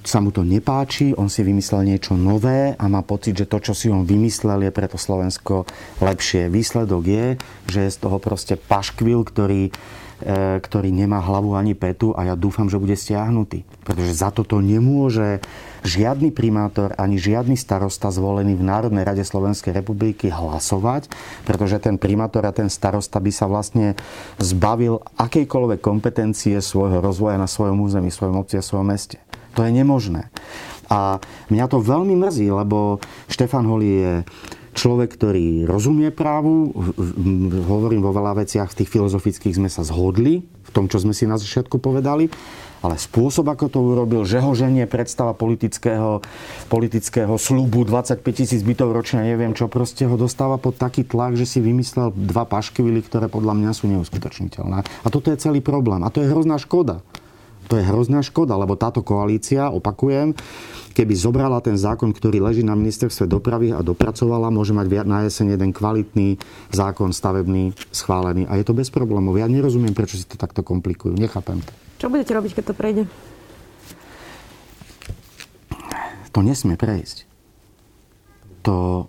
sa 0.00 0.22
mu 0.24 0.32
to 0.32 0.40
nepáči, 0.40 1.12
on 1.12 1.28
si 1.28 1.44
vymyslel 1.44 1.84
niečo 1.84 2.16
nové 2.16 2.72
a 2.72 2.84
má 2.88 3.04
pocit, 3.04 3.36
že 3.36 3.50
to, 3.50 3.60
čo 3.60 3.76
si 3.76 3.92
on 3.92 4.08
vymyslel, 4.08 4.64
je 4.64 4.72
preto 4.72 4.96
Slovensko 4.96 5.68
lepšie. 6.00 6.48
Výsledok 6.48 7.04
je, 7.04 7.26
že 7.68 7.80
je 7.84 7.90
z 7.92 7.98
toho 8.00 8.16
proste 8.16 8.56
paškvil, 8.56 9.20
ktorý, 9.28 9.68
ktorý 10.60 10.92
nemá 10.92 11.18
hlavu 11.24 11.56
ani 11.56 11.72
petu 11.72 12.12
a 12.12 12.28
ja 12.28 12.34
dúfam, 12.36 12.68
že 12.68 12.80
bude 12.80 12.94
stiahnutý. 12.94 13.64
Pretože 13.82 14.12
za 14.12 14.28
toto 14.28 14.60
nemôže 14.60 15.40
žiadny 15.80 16.28
primátor 16.30 16.92
ani 17.00 17.16
žiadny 17.16 17.56
starosta 17.56 18.12
zvolený 18.12 18.52
v 18.56 18.66
Národnej 18.68 19.04
rade 19.04 19.24
Slovenskej 19.24 19.72
republiky 19.72 20.28
hlasovať, 20.28 21.08
pretože 21.48 21.80
ten 21.80 21.96
primátor 21.96 22.44
a 22.44 22.52
ten 22.52 22.68
starosta 22.68 23.16
by 23.16 23.32
sa 23.32 23.48
vlastne 23.48 23.96
zbavil 24.36 25.00
akejkoľvek 25.16 25.80
kompetencie 25.80 26.60
svojho 26.60 27.00
rozvoja 27.00 27.40
na 27.40 27.48
svojom 27.48 27.80
území, 27.80 28.12
svojom 28.12 28.44
obci 28.44 28.60
a 28.60 28.64
svojom 28.64 28.92
meste. 28.92 29.16
To 29.56 29.64
je 29.64 29.72
nemožné. 29.72 30.28
A 30.90 31.22
mňa 31.48 31.66
to 31.70 31.78
veľmi 31.78 32.18
mrzí, 32.18 32.50
lebo 32.50 32.98
Štefan 33.30 33.62
Holý 33.62 33.90
je 34.02 34.14
človek, 34.74 35.14
ktorý 35.18 35.66
rozumie 35.66 36.14
právu, 36.14 36.70
hovorím 37.66 38.02
vo 38.06 38.14
veľa 38.14 38.44
veciach, 38.46 38.70
v 38.70 38.78
tých 38.82 38.92
filozofických 38.92 39.58
sme 39.58 39.68
sa 39.70 39.82
zhodli, 39.82 40.46
v 40.46 40.70
tom, 40.70 40.86
čo 40.86 41.02
sme 41.02 41.10
si 41.10 41.26
na 41.26 41.34
začiatku 41.34 41.82
povedali, 41.82 42.30
ale 42.80 42.96
spôsob, 42.96 43.44
ako 43.52 43.66
to 43.68 43.78
urobil, 43.82 44.22
že 44.24 44.40
ho 44.40 44.56
ženie 44.56 44.88
predstava 44.88 45.36
politického, 45.36 46.24
politického 46.72 47.36
slubu 47.36 47.84
25 47.84 48.24
tisíc 48.32 48.64
bytov 48.64 48.96
ročne, 48.96 49.20
neviem 49.20 49.52
čo, 49.52 49.68
proste 49.68 50.08
ho 50.08 50.16
dostáva 50.16 50.56
pod 50.56 50.80
taký 50.80 51.04
tlak, 51.04 51.36
že 51.36 51.44
si 51.44 51.58
vymyslel 51.60 52.14
dva 52.16 52.48
paškvily, 52.48 53.04
ktoré 53.04 53.28
podľa 53.28 53.52
mňa 53.52 53.70
sú 53.76 53.84
neuskutočniteľné. 53.92 54.80
A 54.80 55.08
toto 55.12 55.28
je 55.28 55.36
celý 55.36 55.60
problém. 55.60 56.00
A 56.00 56.08
to 56.08 56.24
je 56.24 56.32
hrozná 56.32 56.56
škoda. 56.56 57.04
To 57.70 57.78
je 57.78 57.86
hrozná 57.86 58.18
škoda, 58.18 58.58
lebo 58.58 58.74
táto 58.74 58.98
koalícia, 59.06 59.70
opakujem, 59.70 60.34
keby 60.90 61.14
zobrala 61.14 61.62
ten 61.62 61.78
zákon, 61.78 62.10
ktorý 62.10 62.42
leží 62.42 62.66
na 62.66 62.74
ministerstve 62.74 63.30
dopravy 63.30 63.70
a 63.70 63.78
dopracovala, 63.78 64.50
môže 64.50 64.74
mať 64.74 65.06
na 65.06 65.22
jeseň 65.22 65.54
jeden 65.54 65.70
kvalitný 65.70 66.34
zákon 66.74 67.14
stavebný 67.14 67.70
schválený. 67.94 68.50
A 68.50 68.58
je 68.58 68.66
to 68.66 68.74
bez 68.74 68.90
problémov. 68.90 69.38
Ja 69.38 69.46
nerozumiem, 69.46 69.94
prečo 69.94 70.18
si 70.18 70.26
to 70.26 70.34
takto 70.34 70.66
komplikujú. 70.66 71.14
Nechápem 71.14 71.62
to. 71.62 71.70
Čo 72.02 72.10
budete 72.10 72.34
robiť, 72.34 72.52
keď 72.58 72.64
to 72.66 72.74
prejde? 72.74 73.02
To 76.34 76.40
nesmie 76.42 76.74
prejsť. 76.74 77.30
To, 78.66 79.06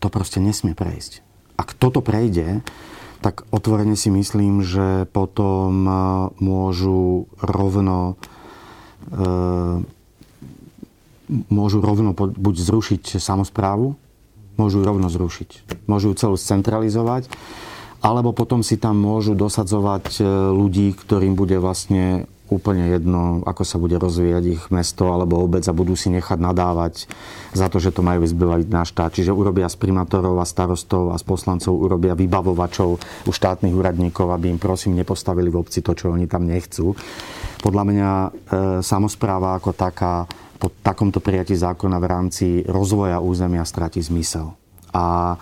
to 0.00 0.08
proste 0.08 0.40
nesmie 0.40 0.72
prejsť. 0.72 1.20
Ak 1.60 1.76
toto 1.76 2.00
prejde, 2.00 2.64
tak 3.20 3.44
otvorene 3.52 3.94
si 3.94 4.08
myslím, 4.08 4.64
že 4.64 5.04
potom 5.12 5.84
e, 5.84 5.92
môžu 6.40 7.28
rovno 7.40 8.16
e, 9.12 9.84
môžu 11.30 11.78
rovno 11.78 12.10
buď 12.16 12.54
zrušiť 12.58 13.22
samozprávu, 13.22 13.94
môžu 14.58 14.82
rovno 14.82 15.06
zrušiť. 15.06 15.84
Môžu 15.86 16.10
ju 16.10 16.18
celú 16.18 16.36
centralizovať, 16.40 17.30
alebo 18.02 18.34
potom 18.34 18.66
si 18.66 18.80
tam 18.80 18.98
môžu 18.98 19.38
dosadzovať 19.38 20.06
e, 20.18 20.22
ľudí, 20.50 20.96
ktorým 20.96 21.36
bude 21.36 21.60
vlastne 21.60 22.26
úplne 22.50 22.90
jedno, 22.90 23.46
ako 23.46 23.62
sa 23.62 23.78
bude 23.78 23.96
rozvíjať 23.96 24.44
ich 24.44 24.62
mesto 24.74 25.08
alebo 25.14 25.40
obec 25.40 25.62
a 25.64 25.72
budú 25.72 25.94
si 25.94 26.10
nechať 26.10 26.36
nadávať 26.36 27.06
za 27.54 27.70
to, 27.70 27.78
že 27.78 27.94
to 27.94 28.02
majú 28.02 28.26
vyzbývať 28.26 28.66
na 28.66 28.82
štát. 28.82 29.14
Čiže 29.14 29.30
urobia 29.30 29.70
z 29.70 29.78
primátorov 29.78 30.36
a 30.42 30.46
starostov 30.46 31.14
a 31.14 31.16
z 31.16 31.24
poslancov 31.24 31.78
urobia 31.78 32.18
vybavovačov 32.18 32.88
u 33.00 33.30
štátnych 33.30 33.72
úradníkov, 33.72 34.34
aby 34.34 34.50
im 34.50 34.58
prosím 34.58 34.98
nepostavili 34.98 35.48
v 35.48 35.62
obci 35.62 35.80
to, 35.80 35.94
čo 35.94 36.10
oni 36.10 36.26
tam 36.26 36.44
nechcú. 36.44 36.92
Podľa 37.62 37.84
mňa 37.86 38.10
e, 38.10 38.28
samozpráva 38.82 39.54
ako 39.56 39.70
taká 39.72 40.26
po 40.60 40.68
takomto 40.84 41.24
prijatí 41.24 41.56
zákona 41.56 41.96
v 41.96 42.06
rámci 42.06 42.46
rozvoja 42.68 43.16
územia 43.16 43.64
stratí 43.64 44.04
zmysel. 44.04 44.52
A 44.92 45.38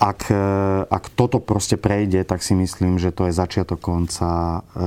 ak, 0.00 0.32
e, 0.32 0.44
ak 0.88 1.12
toto 1.12 1.44
proste 1.44 1.76
prejde, 1.76 2.24
tak 2.24 2.40
si 2.40 2.56
myslím, 2.56 2.96
že 2.96 3.12
to 3.12 3.28
je 3.28 3.36
začiatok 3.36 3.76
konca 3.84 4.64
e, 4.64 4.80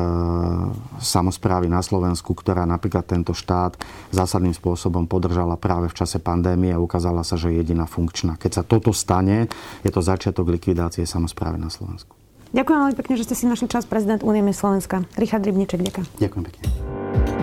samozprávy 0.97 1.69
na 1.69 1.85
Slovensku, 1.85 2.33
ktorá 2.33 2.65
napríklad 2.65 3.05
tento 3.05 3.37
štát 3.37 3.77
zásadným 4.09 4.57
spôsobom 4.57 5.05
podržala 5.05 5.53
práve 5.53 5.93
v 5.93 5.97
čase 6.01 6.17
pandémie 6.17 6.73
a 6.73 6.81
ukázala 6.81 7.21
sa, 7.21 7.37
že 7.37 7.53
je 7.53 7.61
jediná 7.61 7.85
funkčná. 7.85 8.41
Keď 8.41 8.51
sa 8.51 8.63
toto 8.65 8.89
stane, 8.89 9.45
je 9.85 9.91
to 9.93 10.01
začiatok 10.01 10.49
likvidácie 10.49 11.05
samozprávy 11.05 11.61
na 11.61 11.69
Slovensku. 11.69 12.17
Ďakujem 12.53 12.77
veľmi 12.81 12.97
pekne, 12.97 13.13
že 13.17 13.25
ste 13.29 13.35
si 13.37 13.45
našli 13.45 13.69
čas 13.69 13.85
prezident 13.85 14.25
Únie 14.25 14.41
Slovenska. 14.49 15.05
Richard 15.17 15.45
Rybniček, 15.45 15.81
ďakujem. 15.81 16.05
Ďakujem 16.21 16.43
pekne. 16.49 17.42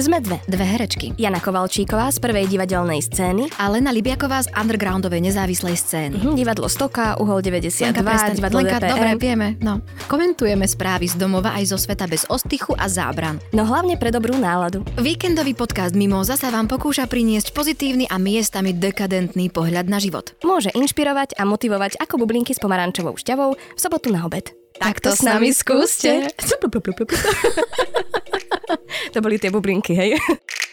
Sme 0.00 0.16
dve, 0.16 0.40
dve 0.48 0.64
herečky. 0.64 1.12
Jana 1.20 1.44
Kovalčíková 1.44 2.08
z 2.08 2.24
prvej 2.24 2.48
divadelnej 2.48 3.04
scény 3.04 3.52
a 3.60 3.68
Lena 3.68 3.92
Libiaková 3.92 4.40
z 4.40 4.48
undergroundovej 4.56 5.20
nezávislej 5.28 5.76
scény. 5.76 6.16
Mhm, 6.16 6.40
divadlo 6.40 6.72
Stoka, 6.72 7.20
Uhol 7.20 7.44
92, 7.44 8.00
Lenka, 8.00 8.32
divadlo 8.32 8.64
Lenka, 8.64 8.80
DPR. 8.80 8.90
dobre, 8.96 9.08
vieme. 9.20 9.46
No. 9.60 9.84
Komentujeme 10.08 10.64
správy 10.64 11.04
z 11.04 11.20
domova 11.20 11.52
aj 11.52 11.76
zo 11.76 11.76
sveta 11.76 12.08
bez 12.08 12.24
ostychu 12.32 12.72
a 12.80 12.88
zábran. 12.88 13.44
No 13.52 13.68
hlavne 13.68 14.00
pre 14.00 14.08
dobrú 14.08 14.40
náladu. 14.40 14.88
Víkendový 14.96 15.52
podcast 15.52 15.92
Mimo 15.92 16.24
zasa 16.24 16.48
vám 16.48 16.64
pokúša 16.64 17.04
priniesť 17.04 17.52
pozitívny 17.52 18.08
a 18.08 18.16
miestami 18.16 18.72
dekadentný 18.72 19.52
pohľad 19.52 19.84
na 19.84 20.00
život. 20.00 20.32
Môže 20.40 20.72
inšpirovať 20.72 21.36
a 21.36 21.44
motivovať 21.44 22.00
ako 22.00 22.24
bublinky 22.24 22.56
s 22.56 22.62
pomarančovou 22.64 23.20
šťavou 23.20 23.52
v 23.52 23.76
sobotu 23.76 24.08
na 24.08 24.24
obed. 24.24 24.59
Tak 24.80 24.96
to 25.04 25.12
s 25.12 25.20
nami 25.20 25.52
skúste. 25.52 26.32
to 29.12 29.18
boli 29.20 29.36
tie 29.36 29.52
bublinky, 29.52 29.92
hej? 29.92 30.16